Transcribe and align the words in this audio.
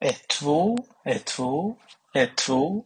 Ett, 0.00 0.28
två, 0.28 0.76
ett, 1.04 1.26
två, 1.26 1.76
ett, 2.14 2.36
två. 2.36 2.84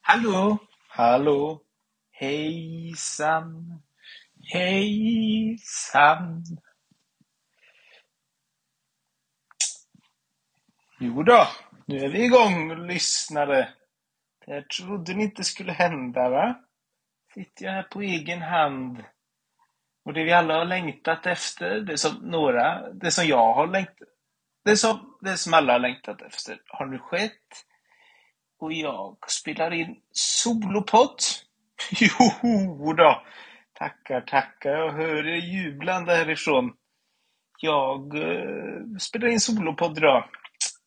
Hallå, 0.00 0.58
hallå. 0.88 1.62
Hejsan, 2.10 3.82
hejsan. 4.52 6.44
Jo 11.00 11.22
då, 11.22 11.48
nu 11.86 11.98
är 11.98 12.08
vi 12.08 12.24
igång 12.24 12.86
lyssnare. 12.86 13.74
Det 14.46 14.52
här 14.52 14.62
trodde 14.62 15.14
ni 15.14 15.24
inte 15.24 15.44
skulle 15.44 15.72
hända 15.72 16.28
va? 16.28 16.64
Sitter 17.34 17.64
jag 17.64 17.72
här 17.72 17.82
på 17.82 18.02
egen 18.02 18.42
hand. 18.42 19.04
Och 20.04 20.12
det 20.12 20.24
vi 20.24 20.32
alla 20.32 20.54
har 20.54 20.64
längtat 20.64 21.26
efter, 21.26 21.80
det 21.80 21.98
som 21.98 22.14
några, 22.14 22.92
det 22.92 23.10
som 23.10 23.24
jag 23.24 23.54
har 23.54 23.66
längtat 23.66 24.08
det 24.64 24.76
som, 24.76 25.07
det 25.20 25.36
som 25.36 25.54
alla 25.54 25.72
har 25.72 25.80
längtat 25.80 26.22
efter 26.22 26.60
har 26.66 26.86
nu 26.86 26.98
skett. 26.98 27.64
Och 28.58 28.72
jag 28.72 29.16
spelar 29.30 29.72
in 29.72 29.96
solopodd. 30.12 31.18
Jo 32.00 32.92
då. 32.92 33.22
Tackar, 33.72 34.20
tackar. 34.20 34.70
Jag 34.70 34.92
hör 34.92 35.26
er 35.26 35.36
jublande 35.36 36.14
härifrån. 36.14 36.72
Jag 37.60 38.14
eh, 38.16 38.96
spelar 39.00 39.28
in 39.28 39.40
solopodd 39.40 39.98
idag. 39.98 40.24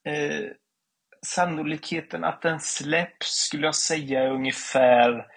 Eh, 0.08 0.50
sannolikheten 1.26 2.24
att 2.24 2.42
den 2.42 2.60
släpps 2.60 3.28
skulle 3.28 3.66
jag 3.66 3.76
säga 3.76 4.24
är 4.24 4.32
ungefär 4.32 5.28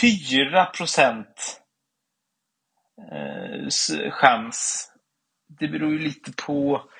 4 0.00 0.66
procent 0.66 1.60
eh, 3.12 4.10
chans. 4.10 4.90
Det 5.58 5.68
beror 5.68 5.92
ju 5.92 5.98
lite 5.98 6.32
på 6.46 6.90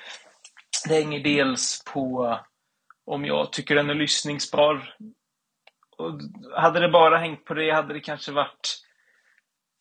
det 0.88 0.94
hänger 0.94 1.20
dels 1.20 1.84
på 1.84 2.38
om 3.06 3.24
jag 3.24 3.52
tycker 3.52 3.74
den 3.74 3.90
är 3.90 3.94
lyssningsbar. 3.94 4.94
Och 5.96 6.20
hade 6.56 6.80
det 6.80 6.88
bara 6.88 7.18
hängt 7.18 7.44
på 7.44 7.54
det 7.54 7.70
hade 7.70 7.94
det 7.94 8.00
kanske 8.00 8.32
varit 8.32 8.82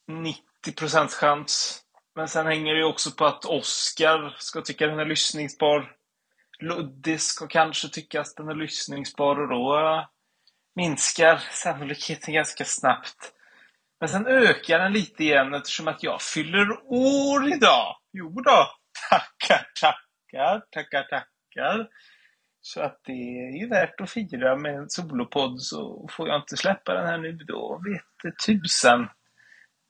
90 0.08 1.08
chans. 1.08 1.84
Men 2.16 2.28
sen 2.28 2.46
hänger 2.46 2.76
det 2.76 2.86
också 2.86 3.12
på 3.12 3.26
att 3.26 3.46
Oscar 3.46 4.36
ska 4.40 4.62
tycka 4.62 4.88
den 4.88 5.00
är 5.00 5.06
lyssningsbar. 5.06 5.96
Ludde 6.60 7.18
ska 7.18 7.48
kanske 7.48 7.90
tycka 7.90 8.22
att 8.22 8.36
den 8.38 8.50
är 8.50 8.56
lyssningsbar 8.56 9.42
och 9.42 9.50
då 9.50 10.08
minskar 10.76 11.38
sannolikheten 11.38 12.34
ganska 12.34 12.66
snabbt. 12.66 13.34
Men 14.00 14.10
sen 14.10 14.28
ökar 14.28 14.80
den 14.80 14.94
lite 14.94 15.24
igen 15.24 15.54
eftersom 15.54 15.88
att 15.88 16.04
jag 16.04 16.22
fyller 16.22 16.68
år 16.86 17.48
idag. 17.54 17.96
Jo 18.14 18.30
då, 18.30 18.68
tackar, 19.10 19.68
tackar 19.82 20.03
tackar, 20.34 20.60
tackar, 20.72 21.04
tackar. 21.04 21.90
Så 22.62 22.82
att 22.82 23.00
det 23.04 23.12
är 23.12 23.60
ju 23.60 23.68
värt 23.68 24.02
att 24.02 24.10
fira 24.10 24.56
med 24.56 24.76
en 24.76 24.90
solopodd 24.90 25.62
så 25.62 26.08
får 26.12 26.28
jag 26.28 26.42
inte 26.42 26.58
släppa 26.58 26.94
den 26.94 27.06
här 27.06 27.18
nu 27.18 27.32
då 27.32 27.82
vet 27.86 28.38
tusan 28.46 29.10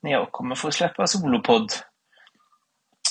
när 0.02 0.10
jag 0.10 0.32
kommer 0.32 0.54
få 0.54 0.70
släppa 0.70 1.06
solopodd. 1.06 1.72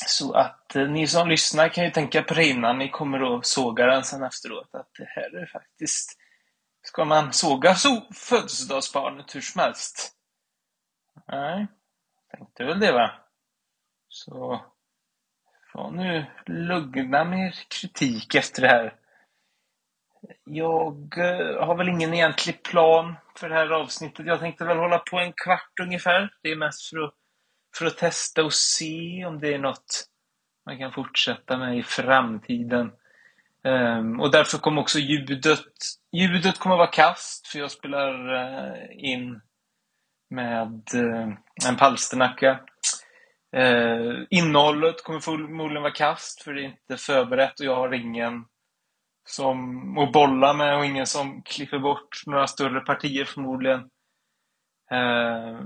Så 0.07 0.33
att 0.33 0.75
eh, 0.75 0.87
ni 0.89 1.07
som 1.07 1.29
lyssnar 1.29 1.69
kan 1.69 1.83
ju 1.83 1.91
tänka 1.91 2.23
på 2.23 2.33
det 2.33 2.45
innan 2.45 2.77
ni 2.77 2.89
kommer 2.89 3.37
att 3.37 3.45
såga 3.45 3.85
den 3.85 4.03
sen 4.03 4.23
efteråt 4.23 4.75
att 4.75 4.89
det 4.97 5.07
här 5.09 5.41
är 5.41 5.45
faktiskt 5.45 6.19
Ska 6.85 7.05
man 7.05 7.33
såga 7.33 7.75
so 7.75 8.13
födelsedagsbarnet 8.13 9.35
hur 9.35 9.41
som 9.41 9.61
helst? 9.61 10.15
Nej, 11.27 11.67
tänkte 12.31 12.63
väl 12.63 12.79
det 12.79 12.91
va? 12.91 13.11
Så 14.07 14.65
Ja, 15.73 15.89
nu 15.89 16.25
lugna 16.45 17.23
med 17.23 17.53
kritik 17.67 18.35
efter 18.35 18.61
det 18.61 18.67
här. 18.67 18.93
Jag 20.43 21.17
eh, 21.17 21.65
har 21.65 21.75
väl 21.75 21.89
ingen 21.89 22.13
egentlig 22.13 22.63
plan 22.63 23.15
för 23.35 23.49
det 23.49 23.55
här 23.55 23.69
avsnittet. 23.69 24.25
Jag 24.25 24.39
tänkte 24.39 24.65
väl 24.65 24.77
hålla 24.77 24.99
på 24.99 25.19
en 25.19 25.33
kvart 25.33 25.79
ungefär. 25.81 26.33
Det 26.41 26.51
är 26.51 26.55
mest 26.55 26.89
för 26.89 26.99
att, 27.03 27.13
för 27.77 27.85
att 27.85 27.97
testa 27.97 28.43
och 28.43 28.53
se 28.53 29.25
om 29.25 29.39
det 29.39 29.53
är 29.53 29.59
något 29.59 30.07
man 30.65 30.77
kan 30.77 30.91
fortsätta 30.91 31.57
med 31.57 31.77
i 31.77 31.83
framtiden. 31.83 32.91
Um, 33.63 34.19
och 34.19 34.31
därför 34.31 34.57
kommer 34.57 34.81
också 34.81 34.99
ljudet, 34.99 35.59
ljudet 36.11 36.59
kommer 36.59 36.75
vara 36.75 36.87
kast, 36.87 37.47
för 37.47 37.59
jag 37.59 37.71
spelar 37.71 38.33
uh, 38.33 38.75
in 38.91 39.41
med 40.29 40.89
uh, 40.95 41.33
en 41.67 41.77
palsternacka 41.77 42.59
Eh, 43.53 44.13
innehållet 44.29 45.03
kommer 45.03 45.19
förmodligen 45.19 45.83
vara 45.83 45.93
kast 45.93 46.41
för 46.43 46.53
det 46.53 46.61
är 46.61 46.65
inte 46.65 46.97
förberett 46.97 47.59
och 47.59 47.65
jag 47.65 47.75
har 47.75 47.93
ingen 47.93 48.45
som 49.25 49.97
att 49.97 50.11
bolla 50.11 50.53
med 50.53 50.77
och 50.77 50.85
ingen 50.85 51.07
som 51.07 51.41
klipper 51.43 51.79
bort 51.79 52.23
några 52.25 52.47
större 52.47 52.79
partier 52.79 53.25
förmodligen. 53.25 53.79
Eh, 54.91 55.59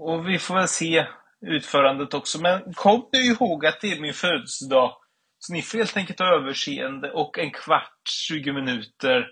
och 0.00 0.28
vi 0.28 0.38
får 0.38 0.54
väl 0.54 0.68
se 0.68 1.06
utförandet 1.40 2.14
också. 2.14 2.40
Men 2.40 2.74
kom 2.74 3.08
nu 3.12 3.18
ihåg 3.18 3.66
att 3.66 3.80
det 3.80 3.92
är 3.92 4.00
min 4.00 4.14
födelsedag. 4.14 4.96
Så 5.38 5.52
ni 5.52 5.62
får 5.62 5.78
helt 5.78 5.96
enkelt 5.96 6.18
ha 6.18 6.34
överseende 6.34 7.10
och 7.10 7.38
en 7.38 7.50
kvart, 7.50 8.00
20 8.28 8.52
minuter, 8.52 9.30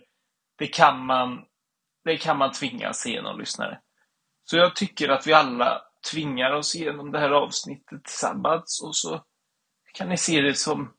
det 0.59 0.67
kan 0.67 1.06
man, 1.06 1.45
det 2.05 2.17
kan 2.17 2.39
man 2.39 2.53
tvinga 2.53 2.93
se 2.93 3.23
någon 3.23 3.39
lyssnare. 3.39 3.79
Så 4.45 4.56
jag 4.56 4.77
tycker 4.77 5.09
att 5.09 5.27
vi 5.27 5.33
alla 5.33 5.83
tvingar 6.10 6.50
oss 6.50 6.75
igenom 6.75 7.12
det 7.12 7.19
här 7.19 7.31
avsnittet 7.31 8.04
tillsammans 8.04 8.82
och 8.84 8.97
så 8.97 9.25
kan 9.94 10.09
ni 10.09 10.16
se 10.16 10.41
det 10.41 10.54
som 10.54 10.92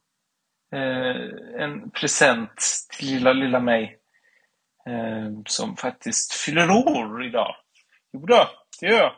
eh, 0.73 1.61
en 1.63 1.91
present 1.91 2.87
till 2.97 3.07
lilla, 3.07 3.33
lilla 3.33 3.59
mig 3.59 3.99
eh, 4.89 5.41
som 5.45 5.77
faktiskt 5.77 6.33
fyller 6.33 6.69
år 6.69 7.25
idag. 7.25 7.55
Jo 8.13 8.25
då, 8.25 8.49
det 8.79 8.87
gör 8.87 8.97
jag. 8.97 9.13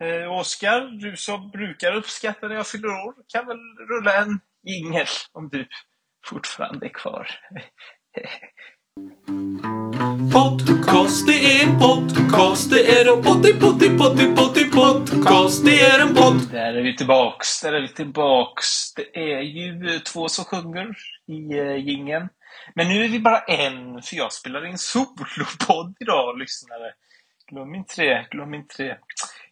Eh, 0.00 0.32
Oskar, 0.32 0.80
du 0.80 1.16
som 1.16 1.50
brukar 1.50 1.94
uppskatta 1.94 2.48
när 2.48 2.54
jag 2.54 2.66
fyller 2.66 2.88
år, 2.88 3.14
kan 3.28 3.46
väl 3.46 3.58
rulla 3.88 4.14
en 4.14 4.40
jingel 4.62 5.06
om 5.32 5.48
du 5.48 5.68
fortfarande 6.26 6.86
är 6.86 6.90
kvar. 6.90 7.30
Podcast, 9.98 11.26
det 11.26 11.32
är 11.32 11.68
en 11.68 11.78
podcast, 11.78 12.70
det 12.70 13.00
är 13.00 13.16
en 13.16 13.22
potti, 13.22 13.52
potti, 13.60 13.98
potti, 13.98 14.34
potti, 14.36 14.70
podcast, 14.70 15.64
det 15.64 15.80
är 15.80 16.00
en 16.00 16.14
podd. 16.14 16.50
Där 16.50 16.74
är 16.74 16.82
vi 16.82 16.96
tillbaks, 16.96 17.60
där 17.60 17.72
är 17.72 17.80
vi 17.80 17.88
tillbaks. 17.88 18.94
Det 18.94 19.16
är 19.16 19.40
ju 19.40 19.98
två 19.98 20.28
som 20.28 20.44
sjunger 20.44 20.96
i 21.26 21.60
uh, 21.60 21.76
gingen. 21.76 22.28
Men 22.74 22.88
nu 22.88 23.04
är 23.04 23.08
vi 23.08 23.20
bara 23.20 23.38
en, 23.38 24.02
för 24.02 24.16
jag 24.16 24.32
spelar 24.32 24.66
in 24.66 24.78
solopodd 24.78 25.96
idag, 26.00 26.38
lyssnare. 26.38 26.92
Glöm 27.50 27.74
inte 27.74 28.02
det, 28.02 28.26
glöm 28.30 28.54
inte 28.54 28.82
det. 28.82 28.98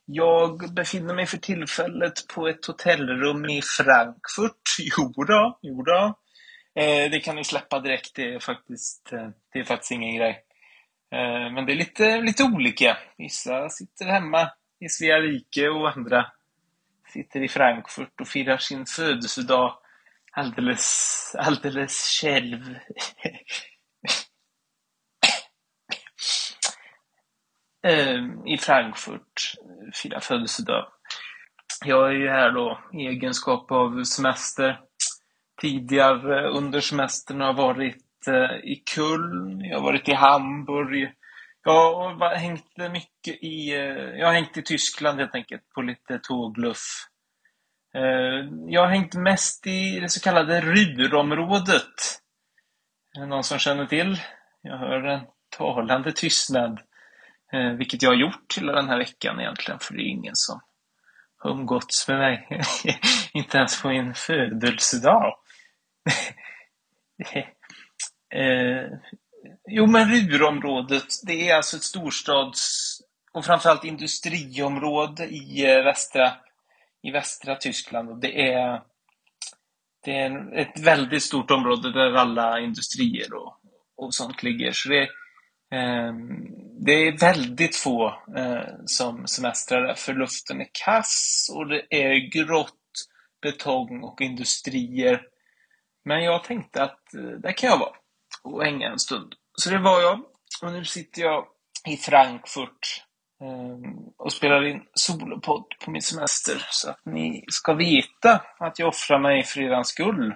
Jag 0.05 0.75
befinner 0.75 1.15
mig 1.15 1.27
för 1.27 1.39
tillfället 1.39 2.27
på 2.35 2.49
ett 2.49 2.67
hotellrum 2.67 3.45
i 3.45 3.62
Frankfurt. 3.62 4.62
Jo 4.97 5.25
då, 5.25 5.59
jo 5.62 5.83
då. 5.83 6.15
Eh, 6.76 7.10
det 7.10 7.20
kan 7.20 7.37
ni 7.37 7.44
släppa 7.44 7.81
direkt, 7.81 8.14
det 8.14 8.34
är 8.34 8.38
faktiskt, 8.38 9.12
eh, 9.12 9.28
det 9.53 9.59
är 9.59 9.64
faktiskt 9.64 9.91
ingen 9.91 10.16
grej. 10.16 10.44
Eh, 11.12 11.53
men 11.53 11.66
det 11.66 11.72
är 11.72 11.76
lite, 11.76 12.20
lite 12.20 12.44
olika. 12.44 12.98
Vissa 13.19 13.69
sitter 13.69 14.04
hemma 14.04 14.50
i 14.81 14.88
Svea 14.88 15.20
rike 15.20 15.69
och 15.69 15.97
andra 15.97 16.26
sitter 17.12 17.42
i 17.44 17.48
Frankfurt 17.48 18.20
och 18.20 18.28
firar 18.28 18.59
sin 18.59 18.87
födelsedag 18.87 19.78
alldeles, 20.32 21.34
alldeles 21.38 22.20
själv. 22.20 22.78
Eh, 27.87 28.25
I 28.47 28.58
Frankfurt, 28.58 29.54
firar 29.94 30.20
födelsedag. 30.20 30.87
Jag 31.84 32.08
är 32.08 32.12
ju 32.12 32.28
här 32.28 32.50
då 32.50 32.81
i 32.93 33.06
egenskap 33.06 33.72
av 33.72 34.04
semester 34.04 34.81
tidigare 35.61 36.47
eh, 36.47 36.56
under 36.56 36.81
semestern 36.81 37.41
har 37.41 37.53
varit 37.53 38.28
eh, 38.28 38.56
i 38.64 38.82
Köln, 38.94 39.61
jag 39.61 39.79
har 39.79 39.85
varit 39.85 40.08
i 40.08 40.14
Hamburg. 40.14 41.12
Jag 41.64 41.94
har 41.94 42.35
hängt 42.35 42.76
mycket 42.76 43.44
i, 43.44 43.75
eh, 43.75 44.19
jag 44.19 44.26
har 44.26 44.32
hängt 44.32 44.56
i 44.56 44.62
Tyskland 44.62 45.19
helt 45.19 45.35
enkelt 45.35 45.62
på 45.75 45.82
lite 45.82 46.19
tågluff. 46.19 47.08
Jag 48.69 48.81
har 48.81 48.88
hängt 48.88 49.14
mest 49.14 49.67
i 49.67 50.00
det 50.00 50.08
så 50.08 50.20
kallade 50.20 50.61
Ruhrområdet. 50.61 52.20
Är 53.17 53.20
det 53.20 53.26
någon 53.26 53.44
som 53.44 53.58
känner 53.58 53.87
till? 53.87 54.20
Jag 54.62 54.79
hör 54.79 55.03
en 55.03 55.20
talande 55.58 56.12
tystnad. 56.12 56.81
Vilket 57.79 58.03
jag 58.03 58.11
har 58.11 58.17
gjort 58.17 58.55
hela 58.56 58.73
den 58.73 58.88
här 58.88 58.99
veckan 58.99 59.41
egentligen, 59.41 59.81
för 59.81 59.94
det 59.94 60.03
är 60.03 60.08
ingen 60.08 60.37
som 60.37 60.61
har 61.38 61.50
umgåtts 61.50 62.08
med 62.08 62.19
mig. 62.19 62.61
Inte 63.32 63.58
ens 63.58 63.82
på 63.82 63.88
min 63.88 64.14
födelsedag 64.14 65.35
eh, 68.35 68.91
jo, 69.69 69.87
men 69.87 70.08
Ruhrområdet, 70.08 71.06
det 71.26 71.50
är 71.50 71.56
alltså 71.56 71.76
ett 71.76 71.82
storstads 71.82 72.97
och 73.32 73.44
framförallt 73.44 73.85
industriområde 73.85 75.25
i 75.25 75.73
eh, 75.73 75.85
västra, 75.85 76.32
i 77.03 77.11
västra 77.11 77.56
Tyskland. 77.56 78.11
Och 78.11 78.19
det 78.19 78.53
är 78.53 78.82
det 80.06 80.12
är 80.12 80.26
en, 80.26 80.53
ett 80.53 80.81
väldigt 80.81 81.23
stort 81.23 81.50
område 81.50 81.93
där 81.93 82.14
alla 82.14 82.61
industrier 82.61 83.35
och, 83.35 83.55
och 83.97 84.14
sånt 84.14 84.43
ligger. 84.43 84.73
Så 84.73 84.88
det, 84.88 85.03
eh, 85.73 86.12
det 86.79 86.93
är 86.93 87.19
väldigt 87.19 87.76
få 87.76 88.06
eh, 88.37 88.75
som 88.87 89.26
semestrar 89.26 89.82
där, 89.82 89.94
för 89.94 90.14
luften 90.14 90.61
är 90.61 90.69
kass 90.85 91.47
och 91.55 91.69
det 91.69 91.87
är 91.91 92.31
grått, 92.31 92.73
betong 93.43 94.03
och 94.03 94.20
industrier. 94.20 95.23
Men 96.06 96.25
jag 96.25 96.44
tänkte 96.44 96.82
att 96.82 97.14
eh, 97.14 97.23
där 97.23 97.53
kan 97.53 97.70
jag 97.70 97.79
vara 97.79 97.97
och 98.43 98.64
hänga 98.64 98.88
en 98.88 98.99
stund. 98.99 99.35
Så 99.53 99.70
det 99.70 99.79
var 99.79 100.00
jag. 100.00 100.20
Och 100.62 100.73
nu 100.73 100.85
sitter 100.85 101.23
jag 101.23 101.47
i 101.88 101.97
Frankfurt 101.97 103.05
ehm, 103.41 103.97
och 104.17 104.32
spelar 104.32 104.64
in 104.67 104.82
solopodd 104.94 105.64
på 105.85 105.91
min 105.91 106.03
semester. 106.03 106.67
Så 106.70 106.91
att 106.91 107.00
ni 107.05 107.44
ska 107.49 107.75
veta 107.75 108.43
att 108.58 108.79
jag 108.79 108.88
offrar 108.88 109.19
mig 109.19 109.43
för 109.43 109.61
er 109.61 109.82
skull. 109.82 110.35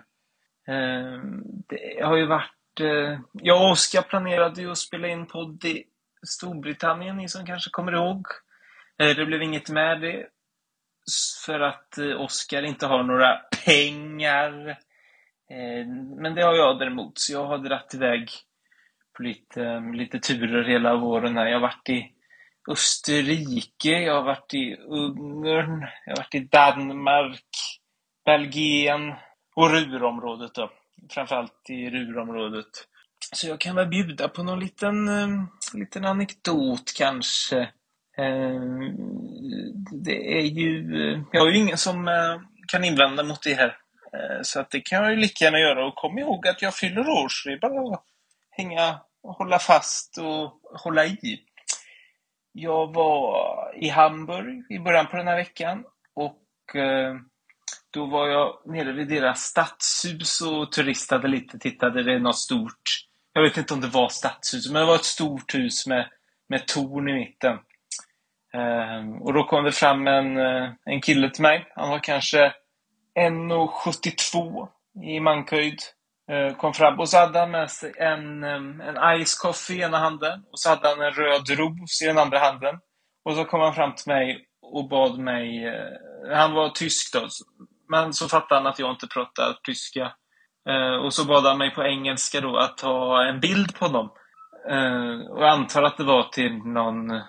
Ehm, 0.68 1.42
det 1.68 2.04
har 2.04 2.16
ju 2.16 2.26
varit... 2.26 2.80
Eh, 2.80 3.20
jag 3.32 3.62
och 3.62 3.70
Oskar 3.70 4.02
planerade 4.02 4.60
ju 4.60 4.70
att 4.70 4.78
spela 4.78 5.08
in 5.08 5.26
podd 5.26 5.64
i 5.64 5.84
Storbritannien, 6.26 7.16
ni 7.16 7.28
som 7.28 7.46
kanske 7.46 7.70
kommer 7.70 7.92
ihåg. 7.92 8.26
Eh, 8.98 9.16
det 9.16 9.26
blev 9.26 9.42
inget 9.42 9.70
med 9.70 10.00
det. 10.00 10.26
För 11.46 11.60
att 11.60 11.98
Oskar 12.18 12.62
inte 12.62 12.86
har 12.86 13.02
några 13.02 13.36
pengar. 13.64 14.78
Eh, 15.50 15.86
men 16.16 16.34
det 16.34 16.42
har 16.42 16.54
jag 16.54 16.78
däremot, 16.78 17.18
så 17.18 17.32
jag 17.32 17.44
har 17.44 17.58
dragit 17.58 17.94
iväg 17.94 18.30
på 19.16 19.22
lite, 19.22 19.80
lite 19.94 20.18
turer 20.18 20.64
hela 20.64 20.96
våren 20.96 21.36
här. 21.36 21.46
Jag 21.46 21.56
har 21.56 21.60
varit 21.60 21.88
i 21.88 22.12
Österrike, 22.70 23.90
jag 23.90 24.14
har 24.14 24.22
varit 24.22 24.54
i 24.54 24.76
Ungern, 24.76 25.86
jag 26.06 26.12
har 26.12 26.16
varit 26.16 26.34
i 26.34 26.40
Danmark, 26.40 27.44
Belgien 28.24 29.14
och 29.56 29.70
Ruhrområdet 29.70 30.54
då. 30.54 30.70
Framförallt 31.10 31.70
i 31.70 31.90
Ruhrområdet. 31.90 32.86
Så 33.32 33.48
jag 33.48 33.60
kan 33.60 33.76
väl 33.76 33.88
bjuda 33.88 34.28
på 34.28 34.42
någon 34.42 34.60
liten, 34.60 35.08
eh, 35.08 35.28
liten 35.74 36.04
anekdot 36.04 36.92
kanske. 36.98 37.60
Eh, 38.18 38.60
det 40.04 40.38
är 40.38 40.44
ju... 40.44 40.84
Jag 41.32 41.40
har 41.40 41.48
ju 41.48 41.58
ingen 41.58 41.78
som 41.78 42.10
kan 42.68 42.84
invända 42.84 43.22
mot 43.22 43.42
det 43.42 43.54
här. 43.54 43.76
Eh, 44.12 44.42
så 44.42 44.60
att 44.60 44.70
det 44.70 44.80
kan 44.80 45.02
jag 45.02 45.10
ju 45.10 45.16
lika 45.16 45.44
gärna 45.44 45.58
göra. 45.58 45.86
Och 45.86 45.94
kom 45.94 46.18
ihåg 46.18 46.48
att 46.48 46.62
jag 46.62 46.74
fyller 46.74 47.08
år, 47.08 47.28
så 47.28 47.48
det 47.48 47.54
är 47.54 47.58
bara 47.58 47.94
att 47.94 48.04
hänga 48.50 49.00
och 49.22 49.34
hålla 49.34 49.58
fast 49.58 50.18
och 50.18 50.60
hålla 50.80 51.06
i. 51.06 51.40
Jag 52.52 52.94
var 52.94 53.72
i 53.76 53.88
Hamburg 53.88 54.66
i 54.70 54.78
början 54.78 55.06
på 55.06 55.16
den 55.16 55.28
här 55.28 55.36
veckan 55.36 55.84
och 56.14 56.76
eh, 56.76 57.14
då 57.90 58.06
var 58.06 58.28
jag 58.28 58.62
nere 58.66 58.92
vid 58.92 59.08
deras 59.08 59.40
stadshus 59.40 60.40
och 60.40 60.72
turistade 60.72 61.28
lite, 61.28 61.58
tittade. 61.58 62.02
Det 62.02 62.12
är 62.12 62.18
något 62.18 62.38
stort. 62.38 62.82
Jag 63.32 63.42
vet 63.42 63.56
inte 63.56 63.74
om 63.74 63.80
det 63.80 63.88
var 63.88 64.08
stadshus, 64.08 64.70
men 64.70 64.80
det 64.80 64.86
var 64.86 64.94
ett 64.94 65.04
stort 65.04 65.54
hus 65.54 65.86
med, 65.86 66.08
med 66.48 66.66
torn 66.66 67.08
i 67.08 67.12
mitten. 67.12 67.58
Eh, 68.54 69.20
och 69.20 69.32
då 69.34 69.44
kom 69.44 69.64
det 69.64 69.72
fram 69.72 70.06
en, 70.06 70.36
en 70.84 71.00
kille 71.02 71.30
till 71.30 71.42
mig. 71.42 71.72
Han 71.74 71.90
var 71.90 71.98
kanske 71.98 72.52
1,72 73.18 74.68
i 75.04 75.20
mankhöjd. 75.20 75.78
Eh, 76.30 76.56
kom 76.56 76.74
fram 76.74 77.00
och 77.00 77.08
så 77.08 77.18
hade 77.18 77.38
han 77.38 77.50
med 77.50 77.70
sig 77.70 77.92
en, 77.98 78.44
en 78.44 79.24
ice 79.24 79.34
coffee 79.34 79.76
i 79.76 79.82
ena 79.82 79.98
handen 79.98 80.44
och 80.52 80.58
så 80.58 80.68
hade 80.68 80.88
han 80.88 81.00
en 81.00 81.10
röd 81.10 81.50
ros 81.50 82.02
i 82.02 82.06
den 82.06 82.18
andra 82.18 82.38
handen. 82.38 82.78
Och 83.24 83.34
så 83.34 83.44
kom 83.44 83.60
han 83.60 83.74
fram 83.74 83.94
till 83.94 84.12
mig 84.12 84.46
och 84.62 84.88
bad 84.88 85.18
mig, 85.18 85.66
eh, 85.66 86.36
han 86.36 86.52
var 86.52 86.68
tysk 86.68 87.12
då, 87.12 87.28
men 87.88 88.12
så 88.12 88.28
fattade 88.28 88.60
han 88.60 88.66
att 88.66 88.78
jag 88.78 88.90
inte 88.90 89.06
pratar 89.06 89.58
tyska. 89.62 90.12
Eh, 90.68 91.04
och 91.04 91.14
så 91.14 91.24
bad 91.24 91.44
han 91.44 91.58
mig 91.58 91.70
på 91.70 91.84
engelska 91.84 92.40
då 92.40 92.56
att 92.56 92.78
ta 92.78 93.24
en 93.24 93.40
bild 93.40 93.74
på 93.74 93.84
honom. 93.86 94.10
Och 95.30 95.42
jag 95.42 95.48
antar 95.48 95.82
att 95.82 95.96
det 95.96 96.04
var 96.04 96.22
till 96.22 96.52
någon 96.52 97.20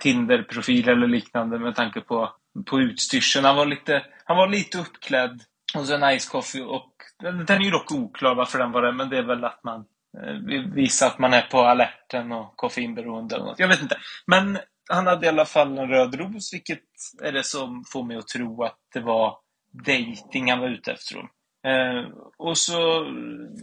Tinder-profil 0.00 0.88
eller 0.88 1.06
liknande 1.06 1.58
med 1.58 1.74
tanke 1.74 2.00
på, 2.00 2.32
på 2.66 2.80
utstyrseln. 2.80 3.44
Han 3.44 3.56
var 3.56 3.66
lite, 3.66 4.02
han 4.32 4.38
var 4.38 4.48
lite 4.48 4.78
uppklädd 4.78 5.42
och 5.74 5.86
så 5.86 5.94
en 5.94 6.18
ice 6.18 6.28
coffee 6.28 6.62
och 6.62 6.92
den 7.22 7.60
är 7.60 7.64
ju 7.64 7.70
dock 7.70 7.92
oklar 7.92 8.34
varför 8.34 8.58
den 8.58 8.72
var 8.72 8.82
det, 8.82 8.92
men 8.92 9.08
det 9.08 9.18
är 9.18 9.22
väl 9.22 9.44
att 9.44 9.64
man 9.64 9.84
eh, 10.22 10.72
visar 10.74 11.06
att 11.06 11.18
man 11.18 11.34
är 11.34 11.42
på 11.42 11.60
alerten 11.60 12.32
och 12.32 12.56
koffeinberoende 12.56 13.34
eller 13.34 13.44
något. 13.44 13.58
Jag 13.58 13.68
vet 13.68 13.82
inte. 13.82 13.96
Men 14.26 14.58
han 14.90 15.06
hade 15.06 15.26
i 15.26 15.28
alla 15.28 15.44
fall 15.44 15.78
en 15.78 15.88
röd 15.88 16.14
ros, 16.14 16.54
vilket 16.54 16.82
är 17.22 17.32
det 17.32 17.44
som 17.44 17.84
får 17.92 18.04
mig 18.04 18.16
att 18.16 18.28
tro 18.28 18.62
att 18.62 18.78
det 18.94 19.00
var 19.00 19.36
dating 19.86 20.50
han 20.50 20.60
var 20.60 20.68
ute 20.68 20.92
efter. 20.92 21.18
Eh, 21.66 22.10
och 22.38 22.58
så, 22.58 23.06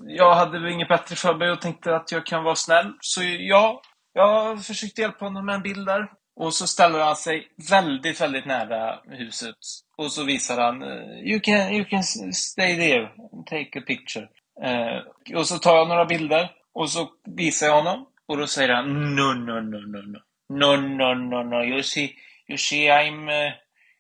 jag 0.08 0.36
hade 0.36 0.60
väl 0.60 0.72
inget 0.72 0.88
bättre 0.88 1.16
för 1.16 1.36
mig 1.36 1.52
och 1.52 1.62
tänkte 1.62 1.96
att 1.96 2.12
jag 2.12 2.26
kan 2.26 2.44
vara 2.44 2.56
snäll. 2.56 2.94
Så 3.00 3.22
ja, 3.24 3.82
jag 4.14 4.66
försökte 4.66 5.02
hjälpa 5.02 5.26
honom 5.26 5.46
med 5.46 5.56
en 5.56 5.62
bild 5.62 5.86
där. 5.86 6.08
Och 6.40 6.54
så 6.54 6.68
ställer 6.68 7.00
han 7.00 7.16
sig 7.16 7.48
väldigt, 7.70 8.22
väldigt 8.22 8.46
nära 8.46 9.00
huset. 9.06 9.56
Och 9.98 10.12
så 10.12 10.24
visar 10.24 10.62
han 10.62 10.84
you 11.24 11.40
can, 11.40 11.74
you 11.74 11.86
can 11.86 12.04
stay 12.34 12.76
there 12.76 13.10
and 13.34 13.48
take 13.48 13.80
a 13.80 13.84
picture. 13.88 14.28
Eh, 14.64 15.38
och 15.38 15.48
så 15.48 15.58
tar 15.58 15.76
jag 15.76 15.88
några 15.88 16.06
bilder 16.06 16.50
och 16.74 16.90
så 16.90 17.10
visar 17.26 17.68
jag 17.68 17.76
honom. 17.76 18.06
Och 18.28 18.38
då 18.38 18.48
säger 18.48 18.74
han 18.74 19.16
no, 19.16 19.34
no, 19.34 19.62
no, 19.62 19.80
no, 19.80 20.02
no. 20.02 20.20
No, 20.50 20.76
no, 20.76 21.14
no, 21.14 21.44
no. 21.44 21.64
You 21.64 21.84
see, 21.84 22.16
you 22.48 22.58
see 22.58 22.90
I'm, 22.90 23.28
uh, 23.30 23.52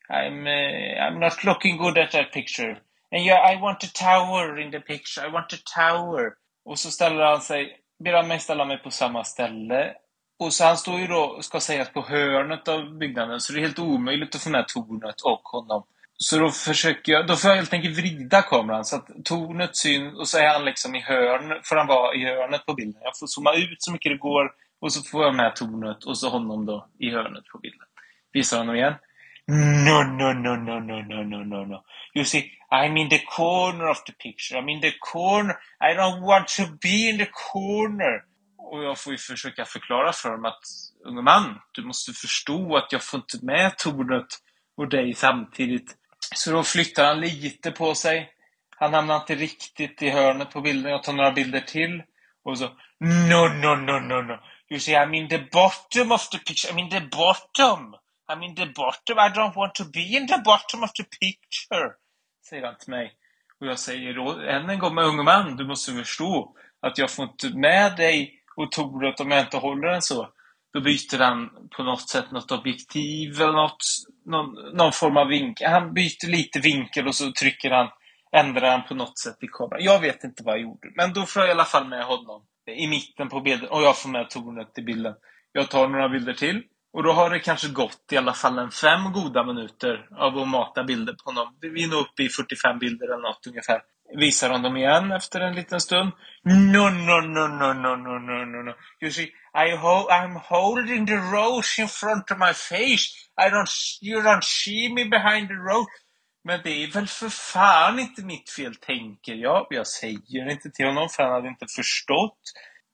I'm, 0.10 0.48
uh, 0.48 1.04
I'm 1.04 1.20
not 1.20 1.44
looking 1.44 1.78
good 1.78 1.98
at 1.98 2.12
that 2.12 2.32
picture. 2.32 2.78
And 3.12 3.24
yeah, 3.24 3.54
I 3.54 3.62
want 3.62 3.84
a 3.84 3.88
tower 3.94 4.60
in 4.60 4.72
the 4.72 4.80
picture. 4.80 5.28
I 5.28 5.32
want 5.32 5.54
a 5.54 5.58
tower. 5.76 6.34
Och 6.66 6.80
så 6.80 6.92
ställer 6.92 7.24
han 7.24 7.42
sig, 7.42 7.78
ber 8.04 8.14
han 8.14 8.28
mig 8.28 8.40
ställa 8.40 8.66
mig 8.66 8.78
på 8.78 8.92
samma 8.92 9.24
ställe. 9.24 9.94
Och 10.40 10.54
så 10.54 10.66
han 10.66 10.78
står 10.78 11.00
ju 11.00 11.08
då, 11.08 11.42
ska 11.42 11.60
sägas, 11.60 11.90
på 11.90 12.02
hörnet 12.02 12.68
av 12.68 12.98
byggnaden, 12.98 13.40
så 13.40 13.54
det 13.54 13.60
är 13.60 13.62
helt 13.62 13.80
omöjligt 13.80 14.36
att 14.36 14.42
få 14.42 14.50
med 14.50 14.68
tornet 14.68 15.22
och 15.22 15.42
honom. 15.44 15.84
Så 16.18 16.40
då 16.40 16.50
försöker 16.50 17.12
jag, 17.12 17.28
då 17.28 17.36
får 17.36 17.50
jag 17.50 17.58
helt 17.58 17.74
enkelt 17.74 17.98
vrida 17.98 18.42
kameran 18.42 18.86
så 18.86 18.96
att 18.96 19.08
tornet 19.26 19.76
syns 19.76 20.20
och 20.20 20.28
så 20.28 20.38
är 20.38 20.48
han 20.48 20.66
liksom 20.66 20.96
i 20.96 21.02
hörn, 21.02 21.62
får 21.64 21.76
han 21.76 21.88
vara 21.88 22.16
i 22.16 22.26
hörnet 22.26 22.66
på 22.66 22.74
bilden. 22.74 23.02
Jag 23.04 23.18
får 23.18 23.28
zooma 23.28 23.54
ut 23.54 23.84
så 23.84 23.92
mycket 23.92 24.12
det 24.12 24.18
går 24.18 24.52
och 24.82 24.94
så 24.94 25.04
får 25.04 25.24
jag 25.24 25.36
med 25.36 25.56
tornet 25.56 26.04
och 26.04 26.18
så 26.18 26.30
honom 26.30 26.66
då 26.66 26.88
i 27.00 27.10
hörnet 27.10 27.46
på 27.52 27.58
bilden. 27.58 27.88
Visar 28.34 28.58
honom 28.58 28.76
igen. 28.76 28.94
No, 29.86 30.04
no, 30.04 30.34
no, 30.34 30.56
no, 30.56 30.80
no, 30.80 31.02
no, 31.02 31.24
no, 31.24 31.44
no, 31.44 31.66
no. 31.66 31.84
You 32.14 32.26
see, 32.26 32.52
I'm 32.72 32.98
in 32.98 33.10
the 33.10 33.20
corner 33.38 33.88
of 33.90 34.04
the 34.06 34.14
picture. 34.14 34.60
I'm 34.60 34.70
in 34.70 34.82
the 34.82 34.94
corner. 35.00 35.56
I 35.80 35.94
don't 35.96 36.22
want 36.22 36.48
to 36.48 36.64
be 36.82 37.10
in 37.10 37.18
the 37.18 37.30
corner. 37.52 38.24
Och 38.71 38.83
jag 38.83 38.99
får 38.99 39.11
ju 39.14 39.18
försöka 39.18 39.66
förklara 39.66 40.14
för 40.14 40.31
dem 40.31 40.45
att 40.45 40.64
unge 41.06 41.21
man, 41.21 41.61
du 41.71 41.83
måste 41.83 42.14
förstå 42.14 42.78
att 42.78 42.92
jag 42.92 43.04
får 43.04 43.18
inte 43.18 43.45
med 43.45 43.78
tornet 43.78 44.28
och 44.78 44.90
dig 44.90 45.14
samtidigt. 45.14 45.95
Så 46.35 46.52
då 46.52 46.64
flyttar 46.64 47.06
han 47.06 47.19
lite 47.19 47.71
på 47.71 47.95
sig. 47.95 48.30
Han 48.69 48.94
hamnar 48.94 49.16
inte 49.16 49.35
riktigt 49.35 50.02
i 50.02 50.09
hörnet 50.09 50.52
på 50.52 50.61
bilden. 50.61 50.92
Jag 50.92 51.04
tar 51.04 51.14
några 51.14 51.31
bilder 51.31 51.59
till. 51.59 52.04
Och 52.44 52.57
så 52.57 52.69
No, 53.02 53.47
no, 53.47 53.76
no, 53.76 53.99
no, 53.99 54.21
no. 54.21 54.38
You 54.69 54.80
see, 54.80 54.94
I'm 54.94 55.14
in 55.14 55.30
the 55.30 55.38
bottom 55.52 56.11
of 56.11 56.30
the 56.30 56.38
picture. 56.38 56.68
I'm 56.69 56.80
in 56.80 56.90
the 56.90 56.99
bottom. 56.99 57.95
I'm 58.28 58.44
in 58.44 58.56
the 58.56 58.66
bottom. 58.66 59.18
I 59.18 59.30
don't 59.30 59.56
want 59.56 59.76
to 59.76 59.85
be 59.85 60.18
in 60.18 60.28
the 60.28 60.42
bottom 60.45 60.83
of 60.83 60.92
the 60.94 61.04
picture. 61.04 61.94
Säger 62.49 62.66
han 62.66 62.78
till 62.78 62.90
mig. 62.90 63.14
Och 63.59 63.68
jag 63.68 63.80
säger 63.80 64.14
då 64.14 64.40
än 64.40 64.69
en 64.69 64.80
gång, 64.80 64.95
med 64.95 65.06
unge 65.06 65.23
man, 65.23 65.56
du 65.56 65.66
måste 65.66 65.94
förstå 65.94 66.56
att 66.81 66.97
jag 66.97 67.11
får 67.11 67.26
inte 67.26 67.49
med 67.49 67.95
dig 67.97 68.39
och 68.59 68.71
tornet 68.71 69.19
om 69.19 69.31
jag 69.31 69.42
inte 69.42 69.57
håller 69.57 69.87
den 69.87 70.01
så. 70.01 70.30
Då 70.73 70.81
byter 70.81 71.19
han 71.19 71.49
på 71.78 71.83
något 71.83 72.09
sätt 72.09 72.31
något 72.31 72.51
objektiv 72.51 73.42
eller 73.42 73.54
något, 73.54 73.83
någon, 74.25 74.54
någon 74.78 74.92
form 74.92 75.18
av 75.18 75.28
vinkel. 75.28 75.71
Han 75.71 75.94
byter 75.94 76.30
lite 76.30 76.59
vinkel 76.59 77.07
och 77.07 77.16
så 77.16 77.31
trycker 77.31 77.71
han, 77.71 77.87
ändrar 78.31 78.71
han 78.71 78.87
på 78.87 78.95
något 78.95 79.19
sätt 79.19 79.37
i 79.42 79.47
kameran. 79.47 79.83
Jag 79.83 79.99
vet 79.99 80.23
inte 80.23 80.44
vad 80.44 80.54
jag 80.54 80.61
gjorde, 80.61 80.92
men 80.95 81.13
då 81.13 81.25
får 81.25 81.42
jag 81.42 81.49
i 81.49 81.51
alla 81.51 81.66
fall 81.66 81.87
med 81.87 82.04
honom 82.04 82.42
i 82.78 82.87
mitten 82.87 83.30
på 83.30 83.42
bilden 83.42 83.69
och 83.69 83.81
jag 83.81 83.97
får 83.97 84.09
med 84.09 84.30
tornet 84.30 84.78
i 84.78 84.81
bilden. 84.81 85.13
Jag 85.51 85.69
tar 85.69 85.87
några 85.87 86.09
bilder 86.09 86.33
till 86.33 86.63
och 86.94 87.04
då 87.04 87.11
har 87.11 87.30
det 87.30 87.39
kanske 87.39 87.68
gått 87.68 88.11
i 88.11 88.18
alla 88.18 88.33
fall 88.33 88.59
en 88.59 88.71
fem 88.71 89.11
goda 89.13 89.44
minuter 89.44 90.07
av 90.18 90.37
att 90.37 90.47
mata 90.47 90.83
bilder 90.83 91.13
på 91.13 91.30
honom. 91.30 91.57
Vi 91.61 91.83
är 91.83 91.87
nog 91.87 91.99
uppe 91.99 92.23
i 92.23 92.30
45 92.30 92.80
bilder 92.80 93.06
eller 93.06 93.21
något 93.21 93.47
ungefär 93.47 93.81
visar 94.18 94.49
honom 94.49 94.63
dem 94.63 94.78
igen 94.78 95.11
efter 95.11 95.42
en 95.42 95.56
liten 95.56 95.81
stund. 95.81 96.11
No, 96.44 96.89
no, 96.89 97.21
no, 97.21 97.47
no, 97.47 97.73
no, 97.73 97.95
no, 97.95 98.19
no, 98.19 98.45
no, 98.45 98.63
no. 98.63 98.73
You 99.01 99.11
see, 99.11 99.31
I 99.54 99.75
ho 99.75 100.07
I'm 100.09 100.35
holding 100.35 101.06
the 101.06 101.18
rose 101.18 101.81
in 101.81 101.87
front 101.87 102.31
of 102.31 102.37
my 102.37 102.54
face. 102.54 103.06
I 103.37 103.49
don't, 103.49 103.69
you 104.01 104.21
don't 104.21 104.44
see 104.44 104.94
me 104.94 105.06
behind 105.06 105.47
the 105.47 105.56
rose. 105.56 105.87
Men 106.44 106.59
det 106.63 106.83
är 106.83 106.87
väl 106.87 107.07
för 107.07 107.30
fan 107.30 107.99
inte 107.99 108.21
mitt 108.21 108.49
fel, 108.49 108.75
tänker 108.75 109.33
jag. 109.33 109.68
Jag 109.69 109.87
säger 109.87 110.51
inte 110.51 110.69
till 110.71 110.85
honom, 110.85 111.09
för 111.09 111.23
han 111.23 111.31
hade 111.31 111.47
inte 111.47 111.66
förstått. 111.75 112.39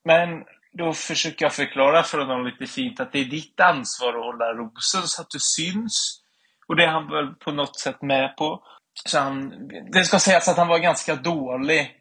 Men 0.06 0.44
då 0.78 0.94
försöker 0.94 1.46
jag 1.46 1.54
förklara 1.54 2.04
för 2.04 2.20
honom 2.20 2.46
lite 2.46 2.66
fint 2.74 3.00
att 3.00 3.12
det 3.12 3.20
är 3.20 3.26
ditt 3.26 3.60
ansvar 3.60 4.10
att 4.10 4.26
hålla 4.26 4.54
rosen 4.54 5.02
så 5.08 5.22
att 5.22 5.30
du 5.30 5.40
syns. 5.40 6.22
Och 6.68 6.76
det 6.76 6.84
är 6.84 6.88
han 6.88 7.08
väl 7.08 7.28
på 7.28 7.52
något 7.52 7.80
sätt 7.80 8.02
med 8.02 8.38
på. 8.38 8.64
Så 9.06 9.20
han, 9.20 9.68
det 9.92 10.04
ska 10.04 10.20
sägas 10.20 10.48
att 10.48 10.58
han 10.58 10.68
var 10.68 10.80
ganska 10.80 11.16
dålig 11.16 11.92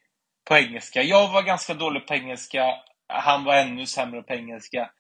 på 0.49 0.57
engelska. 0.57 1.03
Jag 1.03 1.33
var 1.33 1.43
ganska 1.43 1.75
dålig 1.75 2.07
på 2.07 2.15
engelska. 2.15 2.75
Han 3.09 3.45
var 3.45 3.57
ännu 3.57 3.87
sämre 3.87 4.23
på 4.23 4.35
engelska. 4.35 4.91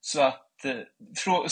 Så 0.00 0.22
att 0.22 0.64
eh, 0.64 1.46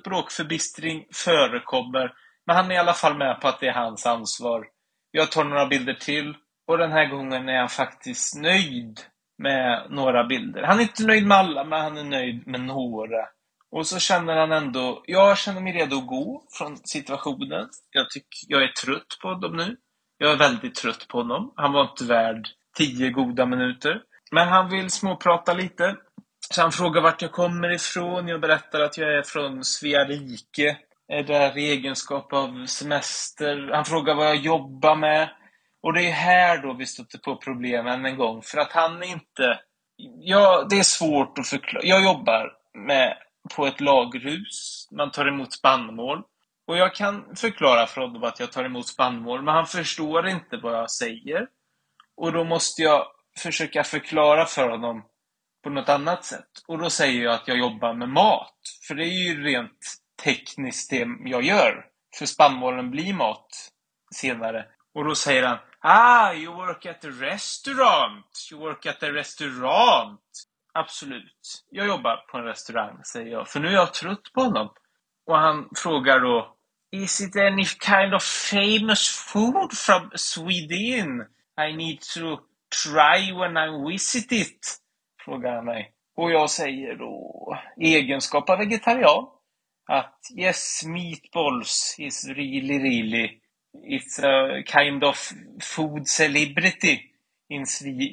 språkförbistring 0.00 1.06
förekommer. 1.14 2.12
Men 2.46 2.56
han 2.56 2.70
är 2.70 2.74
i 2.74 2.78
alla 2.78 2.94
fall 2.94 3.18
med 3.18 3.40
på 3.40 3.48
att 3.48 3.60
det 3.60 3.68
är 3.68 3.72
hans 3.72 4.06
ansvar. 4.06 4.66
Jag 5.10 5.30
tar 5.32 5.44
några 5.44 5.66
bilder 5.66 5.94
till 5.94 6.34
och 6.66 6.78
den 6.78 6.92
här 6.92 7.06
gången 7.06 7.48
är 7.48 7.58
han 7.58 7.68
faktiskt 7.68 8.36
nöjd 8.36 9.00
med 9.38 9.86
några 9.90 10.24
bilder. 10.24 10.62
Han 10.62 10.78
är 10.78 10.82
inte 10.82 11.06
nöjd 11.06 11.26
med 11.26 11.36
alla, 11.36 11.64
men 11.64 11.80
han 11.80 11.98
är 11.98 12.04
nöjd 12.04 12.46
med 12.46 12.60
några. 12.60 13.28
Och 13.76 13.86
så 13.86 13.98
känner 13.98 14.36
han 14.36 14.52
ändå, 14.52 15.02
jag 15.06 15.38
känner 15.38 15.60
mig 15.60 15.72
redo 15.72 15.96
att 15.96 16.06
gå 16.06 16.42
från 16.58 16.76
situationen. 16.76 17.68
Jag 17.90 18.10
tycker, 18.10 18.38
jag 18.48 18.62
är 18.62 18.68
trött 18.68 19.18
på 19.22 19.34
dem 19.34 19.56
nu. 19.56 19.76
Jag 20.18 20.32
är 20.32 20.36
väldigt 20.36 20.74
trött 20.74 21.08
på 21.08 21.18
honom. 21.18 21.52
Han 21.56 21.72
var 21.72 21.82
inte 21.90 22.04
värd 22.04 22.48
tio 22.76 23.10
goda 23.10 23.46
minuter. 23.46 24.00
Men 24.32 24.48
han 24.48 24.70
vill 24.70 24.90
småprata 24.90 25.54
lite. 25.54 25.96
Så 26.50 26.62
han 26.62 26.72
frågar 26.72 27.02
vart 27.02 27.22
jag 27.22 27.32
kommer 27.32 27.72
ifrån. 27.72 28.28
Jag 28.28 28.40
berättar 28.40 28.80
att 28.80 28.98
jag 28.98 29.14
är 29.18 29.22
från 29.22 29.64
Svea 29.64 30.04
rike. 30.04 30.78
Är 31.08 31.22
där 31.22 31.58
i 31.58 31.70
egenskap 31.70 32.32
av 32.32 32.66
semester. 32.66 33.70
Han 33.72 33.84
frågar 33.84 34.14
vad 34.14 34.26
jag 34.26 34.36
jobbar 34.36 34.96
med. 34.96 35.28
Och 35.82 35.92
det 35.92 36.08
är 36.08 36.12
här 36.12 36.62
då 36.62 36.72
vi 36.72 36.86
stöter 36.86 37.18
på 37.18 37.36
problemen 37.36 38.06
en 38.06 38.16
gång. 38.16 38.42
För 38.42 38.58
att 38.58 38.72
han 38.72 39.02
är 39.02 39.06
inte... 39.06 39.60
Ja, 40.20 40.66
det 40.70 40.78
är 40.78 40.82
svårt 40.82 41.38
att 41.38 41.48
förklara. 41.48 41.84
Jag 41.84 42.04
jobbar 42.04 42.52
med, 42.86 43.16
på 43.48 43.66
ett 43.66 43.80
lagerhus. 43.80 44.88
Man 44.90 45.10
tar 45.10 45.28
emot 45.28 45.52
spannmål. 45.52 46.22
Och 46.66 46.76
jag 46.76 46.94
kan 46.94 47.36
förklara 47.36 47.86
för 47.86 48.00
honom 48.00 48.24
att 48.24 48.40
jag 48.40 48.52
tar 48.52 48.64
emot 48.64 48.86
spannmål, 48.86 49.42
men 49.42 49.54
han 49.54 49.66
förstår 49.66 50.28
inte 50.28 50.56
vad 50.56 50.74
jag 50.74 50.90
säger. 50.90 51.46
Och 52.16 52.32
då 52.32 52.44
måste 52.44 52.82
jag 52.82 53.06
försöka 53.38 53.84
förklara 53.84 54.44
för 54.44 54.68
honom 54.68 55.04
på 55.64 55.70
något 55.70 55.88
annat 55.88 56.24
sätt. 56.24 56.48
Och 56.68 56.78
då 56.78 56.90
säger 56.90 57.24
jag 57.24 57.34
att 57.34 57.48
jag 57.48 57.58
jobbar 57.58 57.94
med 57.94 58.08
mat. 58.08 58.58
För 58.88 58.94
det 58.94 59.04
är 59.04 59.28
ju 59.28 59.44
rent 59.44 59.96
tekniskt 60.24 60.90
det 60.90 61.06
jag 61.24 61.42
gör. 61.42 61.86
För 62.18 62.26
spannmålen 62.26 62.90
blir 62.90 63.14
mat 63.14 63.48
senare. 64.14 64.64
Och 64.94 65.04
då 65.04 65.14
säger 65.14 65.42
han 65.42 65.58
Ah, 65.88 66.32
you 66.34 66.52
work 66.52 66.86
at 66.86 67.04
a 67.04 67.08
restaurant. 67.08 68.26
You 68.50 68.60
work 68.60 68.86
at 68.86 69.02
a 69.02 69.12
restaurant. 69.12 70.20
Absolut. 70.76 71.64
Jag 71.70 71.86
jobbar 71.86 72.16
på 72.16 72.38
en 72.38 72.44
restaurang, 72.44 73.04
säger 73.04 73.32
jag. 73.32 73.48
För 73.48 73.60
nu 73.60 73.68
är 73.68 73.72
jag 73.72 73.94
trött 73.94 74.32
på 74.34 74.40
honom. 74.40 74.68
Och 75.26 75.38
han 75.38 75.68
frågar 75.76 76.20
då 76.20 76.56
Is 76.90 77.20
it 77.20 77.36
any 77.36 77.64
kind 77.64 78.14
of 78.14 78.22
famous 78.22 79.08
food 79.32 79.72
from 79.72 80.10
Sweden 80.14 81.26
I 81.68 81.76
need 81.76 82.00
to 82.00 82.38
try 82.84 83.32
when 83.32 83.56
I 83.56 83.92
visit 83.92 84.32
it? 84.32 84.76
Frågar 85.24 85.54
han 85.54 85.64
mig. 85.64 85.92
Och 86.16 86.30
jag 86.30 86.50
säger 86.50 86.96
då, 86.96 87.58
i 87.76 87.94
egenskap 87.94 88.50
av 88.50 88.58
vegetarian, 88.58 89.26
att 89.88 90.20
yes, 90.38 90.82
meatballs 90.86 91.96
is 91.98 92.28
really, 92.28 92.78
really, 92.78 93.40
it's 93.74 94.24
a 94.24 94.62
kind 94.66 95.04
of 95.04 95.32
food 95.62 96.08
celebrity 96.08 97.00
in 97.48 97.66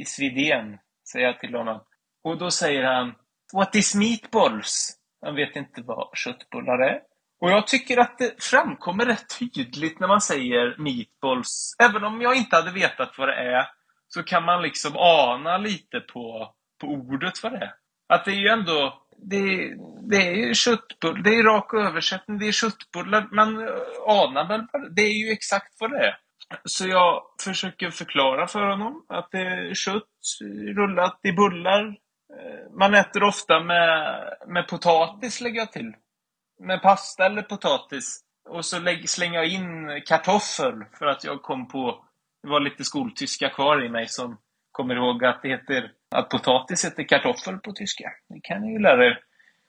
Sweden, 0.05 0.77
säger 1.11 1.25
jag 1.25 1.39
till 1.39 1.55
honom. 1.55 1.79
Och 2.23 2.37
då 2.37 2.51
säger 2.51 2.83
han, 2.83 3.13
what 3.53 3.75
is 3.75 3.95
meatballs? 3.95 4.97
Han 5.25 5.35
vet 5.35 5.55
inte 5.55 5.81
vad 5.81 6.17
köttbullar 6.17 6.79
är. 6.79 6.99
Och 7.41 7.51
jag 7.51 7.67
tycker 7.67 7.97
att 7.97 8.17
det 8.17 8.43
framkommer 8.43 9.05
rätt 9.05 9.39
tydligt 9.39 9.99
när 9.99 10.07
man 10.07 10.21
säger 10.21 10.75
meatballs. 10.77 11.75
Även 11.79 12.03
om 12.03 12.21
jag 12.21 12.35
inte 12.35 12.55
hade 12.55 12.71
vetat 12.71 13.17
vad 13.17 13.27
det 13.27 13.35
är, 13.35 13.65
så 14.07 14.23
kan 14.23 14.43
man 14.43 14.61
liksom 14.61 14.91
ana 14.97 15.57
lite 15.57 15.99
på, 15.99 16.53
på 16.81 16.87
ordet 16.87 17.43
vad 17.43 17.51
det 17.51 17.57
är. 17.57 17.73
Att 18.09 18.25
det 18.25 18.31
är 18.31 18.35
ju 18.35 18.47
ändå, 18.47 19.05
det, 19.17 19.73
det 20.09 20.27
är 20.27 20.35
ju 20.35 20.53
köttbullar, 20.53 21.21
det 21.21 21.29
är 21.29 21.43
rak 21.43 21.73
översättning, 21.73 22.39
det 22.39 22.47
är 22.47 22.51
köttbullar. 22.51 23.27
Man 23.31 23.57
anar 24.07 24.47
väl, 24.47 24.65
det 24.95 25.01
är 25.01 25.25
ju 25.25 25.31
exakt 25.31 25.73
vad 25.79 25.91
det 25.91 26.07
är. 26.07 26.17
Så 26.65 26.87
jag 26.87 27.21
försöker 27.43 27.89
förklara 27.89 28.47
för 28.47 28.61
honom 28.61 29.05
att 29.09 29.31
det 29.31 29.39
är 29.39 29.73
kött 29.73 30.03
rullat 30.75 31.19
i 31.23 31.31
bullar. 31.31 31.97
Eh, 32.39 32.71
man 32.79 32.93
äter 32.93 33.23
ofta 33.23 33.59
med, 33.59 34.23
med 34.47 34.67
potatis, 34.67 35.41
lägger 35.41 35.59
jag 35.59 35.71
till 35.71 35.93
med 36.59 36.81
pasta 36.81 37.25
eller 37.25 37.41
potatis. 37.41 38.19
Och 38.49 38.65
så 38.65 38.79
lägg, 38.79 39.09
slänger 39.09 39.35
jag 39.35 39.47
in 39.47 40.01
kartoffel 40.05 40.85
för 40.99 41.05
att 41.05 41.23
jag 41.23 41.41
kom 41.41 41.67
på, 41.67 42.05
det 42.43 42.49
var 42.49 42.59
lite 42.59 42.83
skoltyska 42.83 43.49
kvar 43.49 43.85
i 43.85 43.89
mig 43.89 44.07
som 44.07 44.37
kommer 44.71 44.95
ihåg 44.95 45.25
att 45.25 45.41
det 45.41 45.49
heter, 45.49 45.91
att 46.15 46.29
potatis 46.29 46.85
heter 46.85 47.03
kartoffel 47.03 47.57
på 47.57 47.71
tyska. 47.71 48.11
Det 48.29 48.39
kan 48.43 48.61
ni 48.61 48.73
ju 48.73 48.79
lära 48.79 49.05
er. 49.05 49.19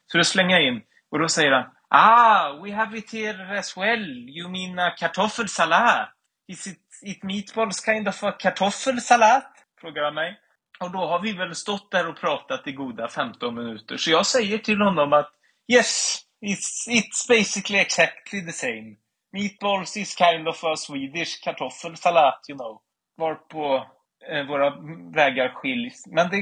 Så 0.07 0.19
då 0.19 0.25
slänger 0.25 0.61
jag 0.61 0.69
in 0.69 0.83
och 1.11 1.19
då 1.19 1.29
säger 1.29 1.53
han 1.53 1.71
Ah, 1.89 2.63
we 2.63 2.73
have 2.73 2.99
it 2.99 3.13
here 3.13 3.59
as 3.59 3.77
well. 3.77 4.29
You 4.29 4.49
mean 4.49 4.79
a 4.79 4.95
kartoffelsalat? 4.99 6.09
Is 6.49 6.67
it, 6.67 6.81
it 7.03 7.23
meatballs 7.23 7.85
kind 7.85 8.09
of 8.09 8.23
a 8.25 8.33
kartoffelsalat? 8.33 9.53
Frågar 9.81 10.03
han 10.03 10.15
mig. 10.15 10.41
Och 10.85 10.91
då 10.91 10.99
har 10.99 11.21
vi 11.21 11.33
väl 11.33 11.55
stått 11.55 11.91
där 11.91 12.09
och 12.09 12.21
pratat 12.21 12.67
i 12.67 12.73
goda 12.73 13.09
15 13.09 13.55
minuter. 13.55 13.97
Så 13.97 14.11
jag 14.11 14.27
säger 14.27 14.59
till 14.59 14.81
honom 14.81 15.13
att 15.13 15.31
Yes, 15.73 16.25
It's, 16.45 16.89
it's 16.89 17.27
basically 17.27 17.79
exactly 17.79 18.43
the 18.43 18.53
same. 18.53 18.97
Meatballs 19.33 19.97
is 19.97 20.15
kind 20.15 20.49
of 20.49 20.63
a 20.65 20.77
Swedish 20.77 21.41
kartoffelsalat, 21.41 22.41
you 22.49 22.59
know. 22.59 22.83
Varpå 23.17 23.87
eh, 24.31 24.47
våra 24.47 24.71
vägar 25.15 25.49
skiljs. 25.49 26.07
Men 26.07 26.31
det 26.31 26.37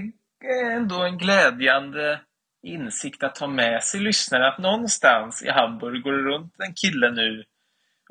är 0.47 0.71
ändå 0.71 1.03
en 1.03 1.19
glädjande 1.19 2.21
insikt 2.63 3.23
att 3.23 3.39
ha 3.39 3.47
med 3.47 3.85
sig 3.85 4.01
lyssnare 4.01 4.49
att 4.49 4.59
någonstans 4.59 5.43
i 5.43 5.51
Hamburg 5.51 6.03
går 6.03 6.13
det 6.13 6.23
runt 6.23 6.55
en 6.59 6.75
kille 6.75 7.11
nu, 7.11 7.45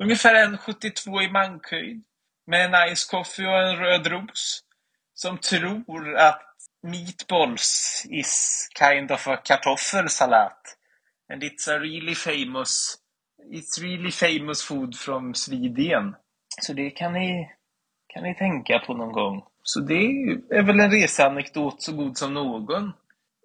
ungefär 0.00 0.34
1,72 0.34 1.22
i 1.22 1.30
mankhöjd, 1.30 2.04
med 2.46 2.64
en 2.64 2.94
ice 2.94 3.04
coffee 3.04 3.46
och 3.46 3.62
en 3.62 3.76
röd 3.76 4.06
ros, 4.06 4.64
som 5.22 5.38
tror 5.38 6.16
att 6.16 6.42
meatballs 6.82 8.06
is 8.10 8.68
kind 8.78 9.12
of 9.12 9.28
a 9.28 9.36
kartoffelsalat. 9.36 10.76
And 11.32 11.42
it's 11.42 11.68
a 11.68 11.78
really 11.78 12.14
famous 12.14 13.02
It's 13.50 13.82
really 13.82 14.10
famous 14.10 14.62
food 14.62 14.96
from 14.96 15.34
Sweden. 15.34 16.16
Så 16.62 16.72
det 16.72 16.90
kan 16.90 17.12
ni, 17.12 17.50
kan 18.06 18.22
ni 18.22 18.34
tänka 18.34 18.78
på 18.78 18.94
någon 18.94 19.12
gång. 19.12 19.44
Så 19.62 19.80
det 19.80 20.04
är 20.50 20.62
väl 20.62 20.80
en 20.80 20.90
reseanekdot 20.90 21.82
så 21.82 21.92
god 21.96 22.18
som 22.18 22.34
någon. 22.34 22.92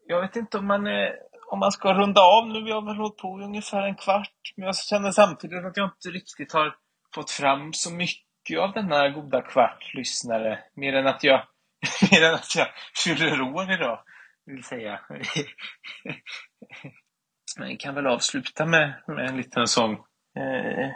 Jag 0.07 0.21
vet 0.21 0.35
inte 0.35 0.57
om 0.57 0.67
man, 0.67 0.87
är, 0.87 1.15
om 1.51 1.59
man 1.59 1.71
ska 1.71 1.93
runda 1.93 2.21
av 2.21 2.47
nu. 2.47 2.63
Vi 2.63 2.71
har 2.71 2.81
väl 2.81 2.95
hållit 2.95 3.17
på 3.17 3.41
i 3.41 3.43
ungefär 3.43 3.81
en 3.81 3.95
kvart. 3.95 4.53
Men 4.55 4.65
jag 4.65 4.77
känner 4.77 5.11
samtidigt 5.11 5.65
att 5.65 5.77
jag 5.77 5.85
inte 5.85 6.17
riktigt 6.17 6.53
har 6.53 6.75
fått 7.15 7.31
fram 7.31 7.73
så 7.73 7.93
mycket 7.93 8.59
av 8.59 8.73
denna 8.73 9.09
goda 9.09 9.41
kvart 9.41 9.93
lyssnare. 9.93 10.59
Mer 10.75 10.93
än 10.93 11.07
att 11.07 11.23
jag, 11.23 11.41
mer 12.11 12.23
än 12.23 12.33
att 12.33 12.55
jag 12.55 12.67
fyller 13.03 13.41
år 13.41 13.71
idag, 13.71 13.99
vill 14.45 14.63
säga. 14.63 14.99
Men 17.57 17.67
vi 17.67 17.77
kan 17.77 17.95
väl 17.95 18.07
avsluta 18.07 18.65
med, 18.65 18.93
med 19.07 19.29
en 19.29 19.37
liten 19.37 19.67
sång 19.67 19.93
eh, 20.37 20.89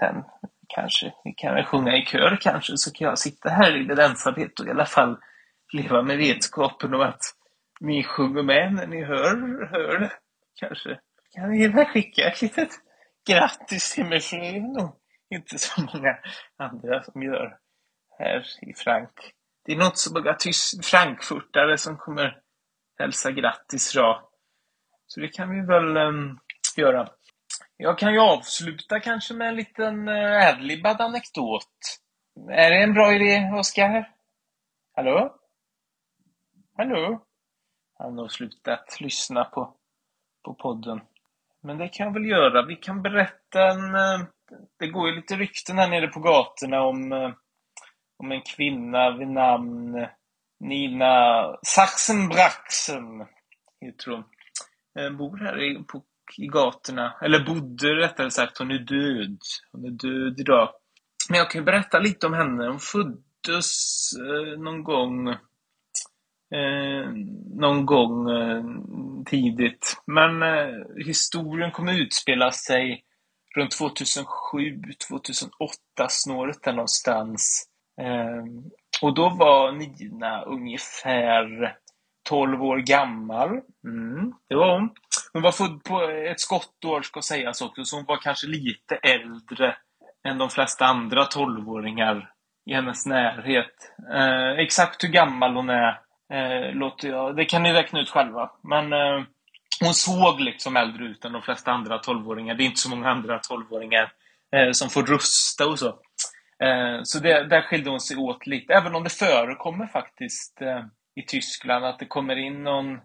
sen. 0.00 0.24
Kanske. 0.68 1.12
Vi 1.24 1.32
kan 1.32 1.54
väl 1.54 1.64
sjunga 1.64 1.96
i 1.96 2.04
kör 2.04 2.38
kanske, 2.40 2.76
så 2.76 2.92
kan 2.92 3.08
jag 3.08 3.18
sitta 3.18 3.50
här 3.50 3.76
i 3.76 3.84
det 3.84 4.04
ensamhet 4.04 4.60
och 4.60 4.66
i 4.66 4.70
alla 4.70 4.86
fall 4.86 5.18
leva 5.72 6.02
med 6.02 6.18
vetskapen 6.18 6.94
om 6.94 7.00
att 7.00 7.20
ni 7.80 8.04
sjunger 8.04 8.42
med 8.42 8.72
när 8.74 8.86
ni 8.86 9.04
hör, 9.04 9.66
hör 9.70 9.98
det. 9.98 10.12
Kanske. 10.60 11.00
Kan 11.34 11.50
ni 11.50 11.68
väl 11.68 11.84
skicka 11.84 12.28
ett 12.28 12.42
litet 12.42 12.70
grattis 13.28 13.94
till 13.94 14.04
mig, 14.04 14.20
för 14.20 14.36
det 14.36 14.46
är 14.46 14.60
nog 14.60 14.96
inte 15.30 15.58
så 15.58 15.80
många 15.80 16.18
andra 16.56 17.02
som 17.02 17.22
gör 17.22 17.58
här 18.18 18.46
i 18.62 18.74
Frank. 18.74 19.32
Det 19.66 19.72
är 19.72 19.76
något 19.76 19.98
så 19.98 20.14
många 20.14 20.36
frankfurtare 20.82 21.78
som 21.78 21.96
kommer 21.96 22.40
hälsa 22.98 23.30
grattis 23.30 23.94
idag. 23.94 24.22
Så 25.06 25.20
det 25.20 25.28
kan 25.28 25.50
vi 25.50 25.60
väl 25.60 25.96
um, 25.96 26.38
göra. 26.76 27.08
Jag 27.76 27.98
kan 27.98 28.12
ju 28.12 28.20
avsluta 28.20 29.00
kanske 29.00 29.34
med 29.34 29.48
en 29.48 29.56
liten 29.56 30.08
eh, 30.08 30.14
uh, 30.14 30.48
adlibbad 30.48 31.00
anekdot. 31.00 31.78
Är 32.50 32.70
det 32.70 32.82
en 32.82 32.94
bra 32.94 33.12
idé, 33.12 33.50
Oskar? 33.58 34.12
Hallå? 34.94 35.36
Hallå? 36.76 37.26
Han 37.98 38.18
har 38.18 38.28
slutat 38.28 39.00
lyssna 39.00 39.44
på, 39.44 39.76
på 40.44 40.54
podden. 40.54 41.00
Men 41.62 41.78
det 41.78 41.88
kan 41.88 42.06
jag 42.06 42.14
väl 42.14 42.26
göra. 42.26 42.66
Vi 42.66 42.76
kan 42.76 43.02
berätta 43.02 43.70
en... 43.70 43.94
Uh, 43.94 44.26
det 44.78 44.88
går 44.88 45.08
ju 45.08 45.16
lite 45.16 45.36
rykten 45.36 45.78
här 45.78 45.88
nere 45.88 46.08
på 46.08 46.20
gatorna 46.20 46.82
om, 46.82 47.12
uh, 47.12 47.34
om 48.18 48.32
en 48.32 48.42
kvinna 48.42 49.16
vid 49.16 49.28
namn 49.28 50.06
Nina 50.60 51.56
Sachsenbraxen, 51.62 53.26
heter 53.80 54.10
hon. 54.10 54.24
hon. 54.94 55.16
bor 55.16 55.38
här 55.38 55.62
i, 55.62 55.84
på, 55.84 56.02
i 56.38 56.46
gatorna. 56.46 57.14
Eller 57.22 57.44
bodde 57.44 57.94
rättare 57.94 58.30
sagt. 58.30 58.58
Hon 58.58 58.70
är 58.70 58.78
död. 58.78 59.38
Hon 59.72 59.84
är 59.84 59.90
död 59.90 60.40
idag. 60.40 60.68
men 61.28 61.38
jag 61.38 61.50
kan 61.50 61.60
ju 61.60 61.64
berätta 61.64 61.98
lite 61.98 62.26
om 62.26 62.34
henne. 62.34 62.66
Hon 62.66 62.80
föddes 62.80 64.10
eh, 64.18 64.58
någon 64.58 64.84
gång 64.84 65.28
eh, 66.54 67.12
någon 67.54 67.86
gång 67.86 68.30
eh, 68.30 68.64
tidigt. 69.26 70.02
Men 70.06 70.42
eh, 70.42 71.06
historien 71.06 71.70
kommer 71.70 72.00
utspela 72.00 72.52
sig 72.52 73.04
runt 73.56 73.70
2007, 73.70 74.82
2008 75.08 76.08
snåret 76.08 76.62
där 76.62 76.72
någonstans. 76.72 77.68
Ehm, 78.00 78.70
och 79.02 79.14
då 79.14 79.28
var 79.28 79.72
Nina 79.72 80.42
ungefär 80.42 81.76
12 82.28 82.62
år 82.62 82.78
gammal. 82.78 83.48
Mm, 83.84 84.32
det 84.48 84.54
var 84.54 84.72
hon. 84.74 84.90
Hon 85.32 85.42
var 85.42 85.52
född 85.52 85.84
på 85.84 86.02
ett 86.02 86.40
skottår 86.40 87.02
ska 87.02 87.22
sägas 87.22 87.60
också, 87.60 87.84
så 87.84 87.96
hon 87.96 88.04
var 88.04 88.16
kanske 88.16 88.46
lite 88.46 88.96
äldre 88.96 89.76
än 90.28 90.38
de 90.38 90.50
flesta 90.50 90.86
andra 90.86 91.24
12-åringar 91.24 92.30
i 92.70 92.74
hennes 92.74 93.06
närhet. 93.06 93.92
Eh, 94.14 94.50
exakt 94.50 95.04
hur 95.04 95.08
gammal 95.08 95.56
hon 95.56 95.70
är 95.70 96.00
eh, 96.32 96.74
låter 96.74 97.08
jag, 97.08 97.36
det 97.36 97.44
kan 97.44 97.62
ni 97.62 97.72
räkna 97.72 98.00
ut 98.00 98.10
själva. 98.10 98.50
Men 98.62 98.92
eh, 98.92 99.24
hon 99.80 99.94
såg 99.94 100.40
liksom 100.40 100.76
äldre 100.76 101.04
ut 101.04 101.24
än 101.24 101.32
de 101.32 101.42
flesta 101.42 101.72
andra 101.72 101.98
12-åringar. 101.98 102.54
Det 102.54 102.64
är 102.64 102.66
inte 102.66 102.80
så 102.80 102.90
många 102.90 103.10
andra 103.10 103.38
12-åringar 103.38 104.12
eh, 104.56 104.72
som 104.72 104.90
får 104.90 105.02
rösta 105.02 105.66
och 105.66 105.78
så. 105.78 105.98
Eh, 106.64 107.02
så 107.02 107.18
det, 107.18 107.48
där 107.48 107.62
skilde 107.62 107.90
hon 107.90 108.00
sig 108.00 108.16
åt 108.16 108.46
lite, 108.46 108.74
även 108.74 108.94
om 108.94 109.04
det 109.04 109.10
förekommer 109.10 109.86
faktiskt 109.86 110.62
eh, 110.62 110.84
i 111.14 111.22
Tyskland 111.26 111.84
att 111.84 111.98
det 111.98 112.06
kommer 112.06 112.36
in 112.36 112.62
någon 112.64 112.98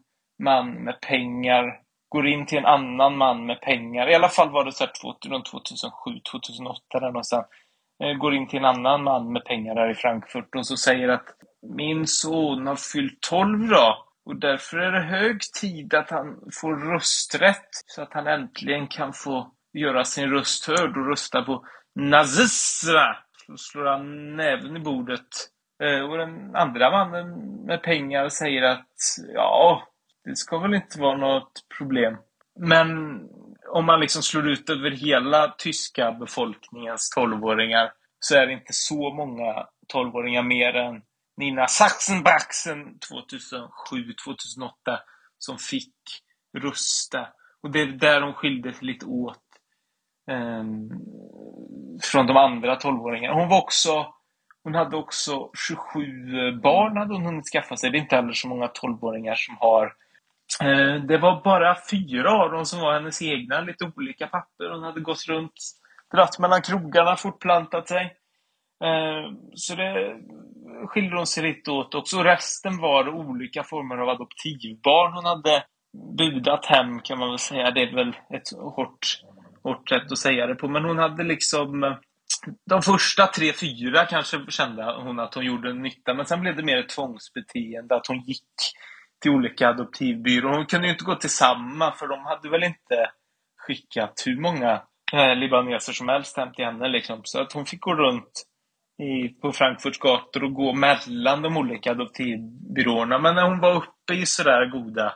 man 0.44 0.74
med 0.74 1.02
pengar, 1.02 1.80
går 2.10 2.28
in 2.28 2.46
till 2.46 2.58
en 2.58 2.66
annan 2.66 3.18
man 3.18 3.46
med 3.46 3.62
pengar. 3.62 4.10
I 4.10 4.16
alla 4.16 4.30
fall 4.30 4.50
var 4.50 4.66
det 4.66 4.72
så 4.72 4.84
här 4.84 5.30
runt 5.30 5.46
2007, 5.46 6.20
2008 6.32 7.00
där 7.00 7.02
någonstans. 7.02 7.46
Eh, 8.04 8.14
går 8.14 8.34
in 8.34 8.48
till 8.48 8.60
en 8.60 8.66
annan 8.66 9.04
man 9.04 9.34
med 9.34 9.46
pengar 9.46 9.76
här 9.76 9.92
i 9.92 9.96
Frankfurt 9.96 10.56
och 10.56 10.68
så 10.68 10.78
säger 10.78 11.10
att 11.10 11.26
min 11.78 12.08
son 12.08 12.68
har 12.68 12.76
fyllt 12.76 13.22
12 13.22 13.68
då 13.68 14.06
och 14.26 14.36
därför 14.36 14.78
är 14.78 14.92
det 14.92 15.02
hög 15.02 15.40
tid 15.62 15.94
att 15.94 16.10
han 16.10 16.40
får 16.62 16.76
rösträtt 16.76 17.70
så 17.72 18.02
att 18.02 18.14
han 18.14 18.28
äntligen 18.28 18.88
kan 18.88 19.14
få 19.14 19.52
göra 19.74 20.06
sin 20.06 20.30
röst 20.30 20.68
hörd 20.68 20.98
och 20.98 21.08
rösta 21.08 21.42
på 21.42 21.66
nazisterna. 21.96 23.18
Slår 23.58 23.86
han 23.86 24.36
näven 24.36 24.78
i 24.78 24.80
bordet. 24.80 25.28
Eh, 25.84 26.10
och 26.10 26.18
den 26.18 26.56
andra 26.56 26.92
mannen 26.92 27.28
med 27.66 27.84
pengar 27.84 28.30
säger 28.30 28.62
att 28.62 28.96
ja, 29.34 29.88
det 30.24 30.36
ska 30.36 30.58
väl 30.58 30.74
inte 30.74 31.00
vara 31.00 31.18
något 31.18 31.66
problem. 31.78 32.18
Men 32.60 32.90
om 33.70 33.86
man 33.86 34.00
liksom 34.00 34.22
slår 34.22 34.50
ut 34.50 34.70
över 34.70 34.92
hela 34.92 35.56
tyska 35.58 36.12
befolkningens 36.12 37.14
12-åringar 37.18 37.92
så 38.20 38.36
är 38.36 38.48
det 38.48 38.54
inte 38.54 38.74
så 38.74 39.14
många 39.14 39.68
12-åringar 39.94 40.44
mer 40.44 40.76
än 40.76 41.02
Nina 41.38 41.68
Sachsenbachsen 41.68 43.00
2007-2008 43.92 45.00
som 45.38 45.58
fick 45.58 45.96
rösta. 46.58 47.28
Och 47.64 47.72
det 47.72 47.82
är 47.82 47.86
där 47.86 48.22
de 48.22 48.34
skilde 48.34 48.74
sig 48.74 48.88
lite 48.88 49.06
åt 49.06 49.44
ehm, 50.32 50.90
från 52.06 52.28
de 52.28 52.38
andra 52.38 52.76
12-åringarna. 52.76 53.34
Hon 53.34 53.50
var 53.50 53.58
också 53.58 54.14
hon 54.64 54.76
hade 54.76 54.98
också 54.98 55.50
27 55.68 56.52
barn 56.52 56.98
hade 56.98 57.14
hon 57.14 57.26
hunnit 57.26 57.52
skaffa 57.52 57.78
sig. 57.78 57.90
Det 57.90 57.98
är 57.98 58.02
inte 58.02 58.16
heller 58.16 58.34
så 58.34 58.48
många 58.48 58.68
12-åringar 58.68 59.36
som 59.36 59.58
har. 59.60 59.86
Eh, 60.62 61.04
det 61.04 61.18
var 61.18 61.42
bara 61.44 61.78
fyra 61.92 62.32
av 62.32 62.52
dem 62.52 62.66
som 62.66 62.82
var 62.82 62.94
hennes 62.94 63.22
egna, 63.22 63.62
lite 63.62 63.92
olika 63.96 64.28
papper. 64.28 64.70
Hon 64.70 64.84
hade 64.84 65.02
gått 65.02 65.28
runt, 65.28 65.54
dratt 66.14 66.40
mellan 66.40 66.62
krogarna, 66.62 67.16
fortplantat 67.16 67.88
sig. 67.88 68.04
Eh, 68.84 69.32
så 69.56 69.76
det 69.76 70.18
skiljer 70.88 71.12
hon 71.12 71.28
sig 71.28 71.44
lite 71.44 71.72
åt 71.72 71.96
också. 71.96 72.24
Resten 72.24 72.78
var 72.78 73.10
olika 73.10 73.64
former 73.64 73.98
av 73.98 74.10
adoptivbarn 74.10 75.14
hon 75.14 75.26
hade 75.26 75.64
budat 76.18 76.66
hem 76.66 77.00
kan 77.00 77.20
man 77.20 77.30
väl 77.30 77.40
säga. 77.40 77.72
Det 77.72 77.82
är 77.82 77.96
väl 77.96 78.10
ett 78.10 78.52
hårt, 78.76 79.22
hårt 79.64 79.90
sätt 79.90 80.12
att 80.12 80.18
säga 80.18 80.48
det 80.48 80.56
på. 80.56 80.68
Men 80.68 80.84
hon 80.84 80.98
hade 80.98 81.24
liksom 81.24 81.98
de 82.70 82.82
första 82.82 83.28
tre, 83.28 83.54
fyra 83.54 84.06
kanske 84.06 84.52
kände 84.52 84.84
hon 84.84 85.20
att 85.20 85.34
hon 85.34 85.46
gjorde 85.46 85.74
nytta. 85.74 86.14
Men 86.14 86.26
sen 86.26 86.42
blev 86.42 86.56
det 86.56 86.64
mer 86.64 86.78
ett 86.78 86.90
tvångsbeteende. 86.90 87.96
Att 87.96 88.08
hon 88.08 88.22
gick 88.22 88.44
till 89.22 89.32
olika 89.32 89.70
adoptivbyråer. 89.70 90.56
Hon 90.56 90.66
kunde 90.66 90.88
ju 90.88 90.94
inte 90.94 91.06
gå 91.06 91.16
till 91.16 91.30
samma 91.30 91.92
för 91.92 92.08
de 92.08 92.26
hade 92.26 92.50
väl 92.50 92.64
inte 92.64 93.12
skickat 93.58 94.24
hur 94.26 94.42
många 94.42 94.82
eh, 95.14 95.36
libaneser 95.36 95.94
som 95.94 96.10
helst 96.10 96.38
hem 96.38 96.54
till 96.54 96.66
henne. 96.66 96.88
Liksom. 96.88 97.22
Så 97.24 97.42
att 97.42 97.54
hon 97.54 97.66
fick 97.66 97.82
gå 97.82 97.96
runt 97.96 98.46
i, 99.02 99.30
på 99.30 99.52
Frankfurts 99.52 100.00
gator 100.00 100.44
och 100.44 100.54
gå 100.54 100.74
mellan 100.74 101.42
de 101.42 101.58
olika 101.58 101.92
adoptivbyråerna. 101.92 103.20
Men 103.20 103.36
när 103.36 103.48
hon 103.50 103.60
var 103.60 103.76
uppe 103.76 104.14
i 104.14 104.26
sådär 104.26 104.66
goda 104.66 105.14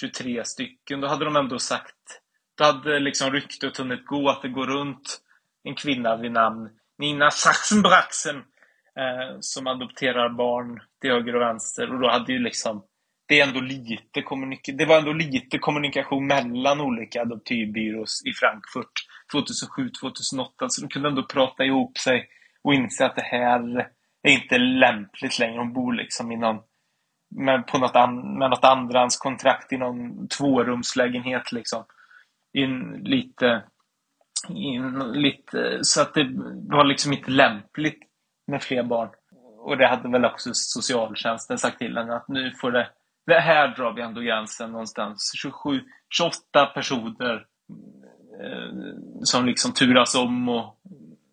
23 0.00 0.44
stycken, 0.44 1.00
då 1.00 1.08
hade 1.08 1.24
de 1.24 1.36
ändå 1.36 1.58
sagt, 1.58 2.20
då 2.58 2.64
hade 2.64 2.98
liksom 2.98 3.32
ryktet 3.32 3.76
hunnit 3.76 4.06
gå 4.06 4.28
att 4.28 4.42
det 4.42 4.48
går 4.48 4.66
runt 4.66 5.20
en 5.64 5.74
kvinna 5.74 6.16
vid 6.16 6.32
namn 6.32 6.68
Nina 6.98 7.30
Sachsenbraxen 7.30 8.36
eh, 8.96 9.36
som 9.40 9.66
adopterar 9.66 10.28
barn 10.28 10.80
till 11.00 11.10
höger 11.10 11.36
och 11.36 11.42
vänster. 11.42 11.94
Och 11.94 12.00
då 12.00 12.08
hade 12.08 12.32
ju 12.32 12.38
liksom 12.38 12.84
det, 13.26 13.40
är 13.40 13.46
ändå 13.46 13.60
lite 13.60 14.22
det 14.72 14.84
var 14.84 14.98
ändå 14.98 15.12
lite 15.12 15.58
kommunikation 15.58 16.26
mellan 16.26 16.80
olika 16.80 17.22
adoptivbyrås 17.22 18.22
i 18.26 18.32
Frankfurt 18.32 18.92
2007-2008. 19.32 20.68
Så 20.68 20.80
de 20.80 20.88
kunde 20.88 21.08
ändå 21.08 21.22
prata 21.22 21.64
ihop 21.64 21.98
sig 21.98 22.28
och 22.62 22.74
inse 22.74 23.06
att 23.06 23.16
det 23.16 23.22
här 23.22 23.88
är 24.22 24.30
inte 24.30 24.58
lämpligt 24.58 25.38
längre. 25.38 25.58
Hon 25.58 25.72
bor 25.72 25.92
liksom 25.92 26.32
i 26.32 26.36
någon, 26.36 26.56
med, 27.36 27.66
på 27.66 27.78
något, 27.78 27.96
an, 27.96 28.38
med 28.38 28.50
något 28.50 28.64
andrahandskontrakt 28.64 29.72
i 29.72 29.76
någon 29.76 30.28
tvårumslägenhet. 30.28 31.52
Liksom. 31.52 31.84
In, 32.58 33.02
lite, 33.04 33.62
in, 34.48 35.12
lite, 35.12 35.78
så 35.82 36.02
att 36.02 36.14
det 36.14 36.28
var 36.68 36.84
liksom 36.84 37.12
inte 37.12 37.30
lämpligt 37.30 38.02
med 38.46 38.62
fler 38.62 38.82
barn. 38.82 39.08
Och 39.58 39.76
det 39.76 39.86
hade 39.86 40.08
väl 40.08 40.24
också 40.24 40.50
socialtjänsten 40.52 41.58
sagt 41.58 41.78
till 41.78 41.96
henne 41.96 42.16
att 42.16 42.28
nu 42.28 42.50
får 42.60 42.72
det, 42.72 42.88
det 43.26 43.40
här 43.40 43.68
drar 43.76 43.92
vi 43.92 44.02
ändå 44.02 44.20
gränsen 44.20 44.72
någonstans. 44.72 45.32
27, 45.42 45.80
28 46.16 46.66
personer 46.66 47.46
eh, 48.42 48.72
som 49.22 49.46
liksom 49.46 49.72
turas 49.72 50.14
om 50.14 50.48
och 50.48 50.80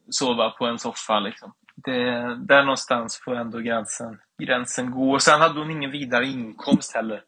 sova 0.09 0.49
på 0.49 0.65
en 0.65 0.79
soffa. 0.79 1.19
Liksom. 1.19 1.53
Det, 1.75 2.35
där 2.35 2.63
någonstans 2.63 3.21
får 3.25 3.35
ändå 3.35 3.59
gränsen, 3.59 4.19
gränsen 4.43 4.91
gå. 4.91 5.19
Sen 5.19 5.41
hade 5.41 5.59
hon 5.59 5.71
ingen 5.71 5.91
vidare 5.91 6.25
inkomst 6.25 6.95
heller. 6.95 7.21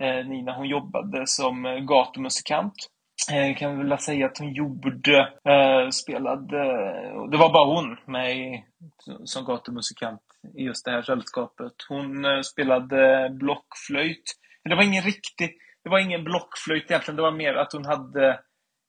Eh, 0.00 0.26
Nina 0.26 0.52
hon 0.56 0.68
jobbade 0.68 1.26
som 1.26 1.66
eh, 1.66 1.78
gatumusikant. 1.78 2.74
Eh, 3.30 3.46
kan 3.46 3.54
kan 3.54 3.88
väl 3.88 3.98
säga 3.98 4.26
att 4.26 4.38
hon 4.38 4.52
gjorde, 4.52 5.18
eh, 5.20 5.88
spelade, 5.90 6.58
eh, 6.58 7.24
det 7.30 7.36
var 7.36 7.52
bara 7.52 7.74
hon 7.74 7.96
med 8.06 8.62
som 9.24 9.44
gatumusikant 9.44 10.22
i 10.58 10.62
just 10.62 10.84
det 10.84 10.90
här 10.90 11.02
sällskapet. 11.02 11.72
Hon 11.88 12.24
eh, 12.24 12.40
spelade 12.40 13.30
blockflöjt. 13.30 14.24
Det 14.64 14.74
var 14.74 14.82
ingen 14.82 15.04
riktig, 15.04 15.52
det 15.84 15.90
var 15.90 15.98
ingen 15.98 16.24
blockflöjt 16.24 16.90
egentligen, 16.90 17.16
det 17.16 17.22
var 17.22 17.32
mer 17.32 17.54
att 17.54 17.72
hon 17.72 17.84
hade 17.84 18.38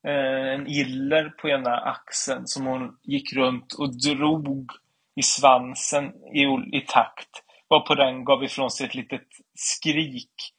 Eh, 0.06 0.54
en 0.54 0.66
iller 0.66 1.28
på 1.28 1.48
ena 1.48 1.76
axeln 1.76 2.46
som 2.46 2.66
hon 2.66 2.96
gick 3.02 3.32
runt 3.32 3.72
och 3.72 4.00
drog 4.00 4.70
i 5.16 5.22
svansen 5.22 6.04
i, 6.34 6.42
i 6.76 6.80
takt. 6.88 7.28
Varpå 7.68 7.94
den 7.94 8.24
gav 8.24 8.44
ifrån 8.44 8.70
sig 8.70 8.86
ett 8.86 8.94
litet 8.94 9.28
skrik 9.54 10.53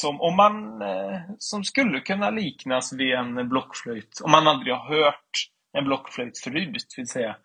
som, 0.00 0.20
om 0.20 0.36
man, 0.36 0.82
eh, 0.82 1.20
som 1.38 1.64
skulle 1.64 2.00
kunna 2.00 2.30
liknas 2.30 2.92
vid 2.92 3.14
en 3.14 3.48
blockflöjt. 3.48 4.20
Om 4.24 4.30
man 4.30 4.48
aldrig 4.48 4.74
har 4.74 4.96
hört 4.96 5.30
en 5.78 5.84
blockflöjt 5.84 6.38
förut, 6.38 6.94
vill 6.96 7.08
säga. 7.08 7.36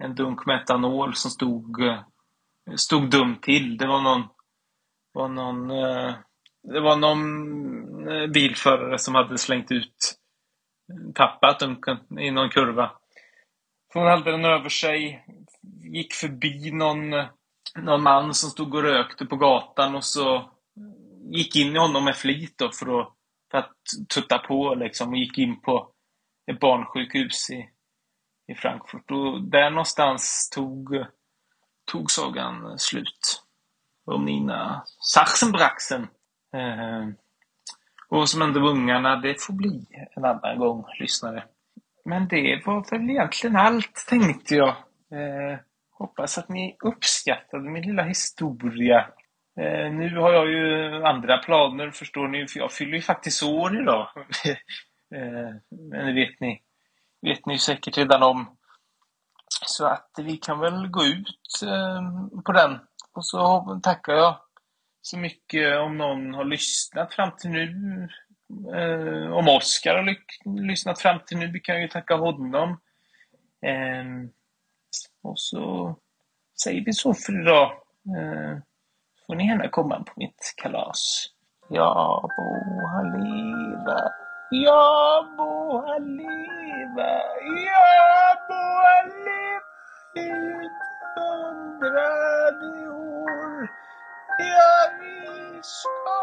en 0.03 0.15
dunk 0.15 0.45
metanol 0.45 1.15
som 1.15 1.31
stod, 1.31 1.81
eh, 1.81 1.99
stod 2.75 3.09
dumt 3.09 3.37
till. 3.41 3.77
Det 3.77 3.87
var 3.87 4.01
någon, 4.01 4.23
var 5.13 5.27
någon, 5.27 5.71
eh, 5.71 6.13
det 6.63 6.79
var 6.79 6.95
någon 6.95 8.07
eh, 8.07 8.27
bilförare 8.27 8.97
som 8.99 9.15
hade 9.15 9.37
slängt 9.37 9.71
ut, 9.71 10.15
tappat 11.15 11.59
dunken 11.59 12.19
i 12.19 12.31
någon 12.31 12.49
kurva. 12.49 12.91
Hon 13.93 14.07
hade 14.07 14.31
den 14.31 14.45
över 14.45 14.69
sig, 14.69 15.25
gick 15.83 16.13
förbi 16.13 16.71
någon, 16.71 17.09
någon 17.75 18.03
man 18.03 18.33
som 18.33 18.49
stod 18.49 18.75
och 18.75 18.83
rökte 18.83 19.25
på 19.25 19.35
gatan 19.35 19.95
och 19.95 20.03
så 20.03 20.51
gick 21.31 21.55
in 21.55 21.75
i 21.75 21.79
honom 21.79 22.05
med 22.05 22.15
flit 22.15 22.57
då 22.57 22.71
för 22.71 23.01
att, 23.01 23.07
för 23.51 23.57
att 23.57 23.75
tutta 24.09 24.37
på 24.37 24.75
liksom 24.75 25.09
och 25.09 25.17
gick 25.17 25.37
in 25.37 25.61
på 25.61 25.91
ett 26.51 26.59
barnsjukhus 26.59 27.49
i, 27.49 27.69
i 28.51 28.55
Frankfurt. 28.55 29.11
Och 29.11 29.41
där 29.41 29.69
någonstans 29.69 30.49
tog, 30.55 31.05
tog 31.91 32.11
sagan 32.11 32.79
slut. 32.79 33.43
Om 34.05 34.25
Nina 34.25 34.83
Sachsenbraxen. 35.13 36.01
Eh, 36.53 37.07
och 38.09 38.29
som 38.29 38.41
hände 38.41 38.59
ungarna, 38.59 39.15
det 39.15 39.41
får 39.41 39.53
bli 39.53 39.85
en 40.15 40.25
annan 40.25 40.59
gång, 40.59 40.85
lyssnare. 40.99 41.43
Men 42.05 42.27
det 42.27 42.61
var 42.65 42.91
väl 42.91 43.09
egentligen 43.09 43.55
allt, 43.55 44.05
tänkte 44.09 44.55
jag. 44.55 44.69
Eh, 45.11 45.59
hoppas 45.91 46.37
att 46.37 46.49
ni 46.49 46.75
uppskattade 46.83 47.69
min 47.69 47.83
lilla 47.83 48.03
historia. 48.03 49.07
Eh, 49.59 49.91
nu 49.93 50.17
har 50.17 50.33
jag 50.33 50.49
ju 50.49 50.93
andra 51.03 51.37
planer, 51.37 51.91
förstår 51.91 52.27
ni, 52.27 52.47
för 52.47 52.59
jag 52.59 52.71
fyller 52.71 52.93
ju 52.93 53.01
faktiskt 53.01 53.43
år 53.43 53.81
idag. 53.81 54.07
eh, 55.15 55.55
men 55.91 56.05
det 56.05 56.13
vet 56.13 56.39
ni, 56.39 56.61
vet 57.21 57.45
ni 57.45 57.59
säkert 57.59 57.97
redan 57.97 58.23
om. 58.23 58.57
Så 59.65 59.85
att 59.85 60.09
vi 60.17 60.37
kan 60.37 60.59
väl 60.59 60.87
gå 60.87 61.05
ut 61.05 61.61
ehm, 61.63 62.43
på 62.43 62.51
den. 62.51 62.79
Och 63.13 63.25
så 63.25 63.79
tackar 63.83 64.13
jag 64.13 64.37
så 65.01 65.17
mycket 65.17 65.79
om 65.79 65.97
någon 65.97 66.33
har 66.33 66.45
lyssnat 66.45 67.13
fram 67.13 67.31
till 67.37 67.49
nu. 67.49 67.67
Ehm, 68.75 69.33
om 69.33 69.47
Oskar 69.47 69.95
har 69.95 70.15
lyssnat 70.61 70.99
fram 70.99 71.19
till 71.25 71.37
nu, 71.37 71.51
vi 71.51 71.59
kan 71.59 71.81
ju 71.81 71.87
tacka 71.87 72.15
honom. 72.15 72.79
Ehm, 73.65 74.29
och 75.23 75.39
så 75.39 75.95
säger 76.63 76.85
vi 76.85 76.93
så 76.93 77.13
för 77.13 77.41
idag. 77.41 77.71
Eh, 78.17 78.57
får 79.27 79.35
ni 79.35 79.47
gärna 79.47 79.67
komma 79.67 80.03
på 80.03 80.13
mitt 80.15 80.53
kalas. 80.57 81.27
Ja, 81.69 82.29
må 82.37 82.87
han 82.87 83.11
leva. 83.11 84.11
Ja, 84.51 85.21
må 85.37 85.79
han 85.87 86.07
leva. 86.17 87.11
Ja, 87.65 87.83
må 88.49 88.63
han 88.85 89.11
leva 89.27 89.71
ut 90.23 90.81
hundrade 91.15 92.71
år. 92.89 93.69
Ja, 94.39 94.73
vi 94.99 95.61
ska 95.61 96.19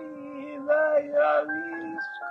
leva, 0.00 0.82
ja, 1.14 1.34
vi 1.46 1.94
ska 2.08 2.30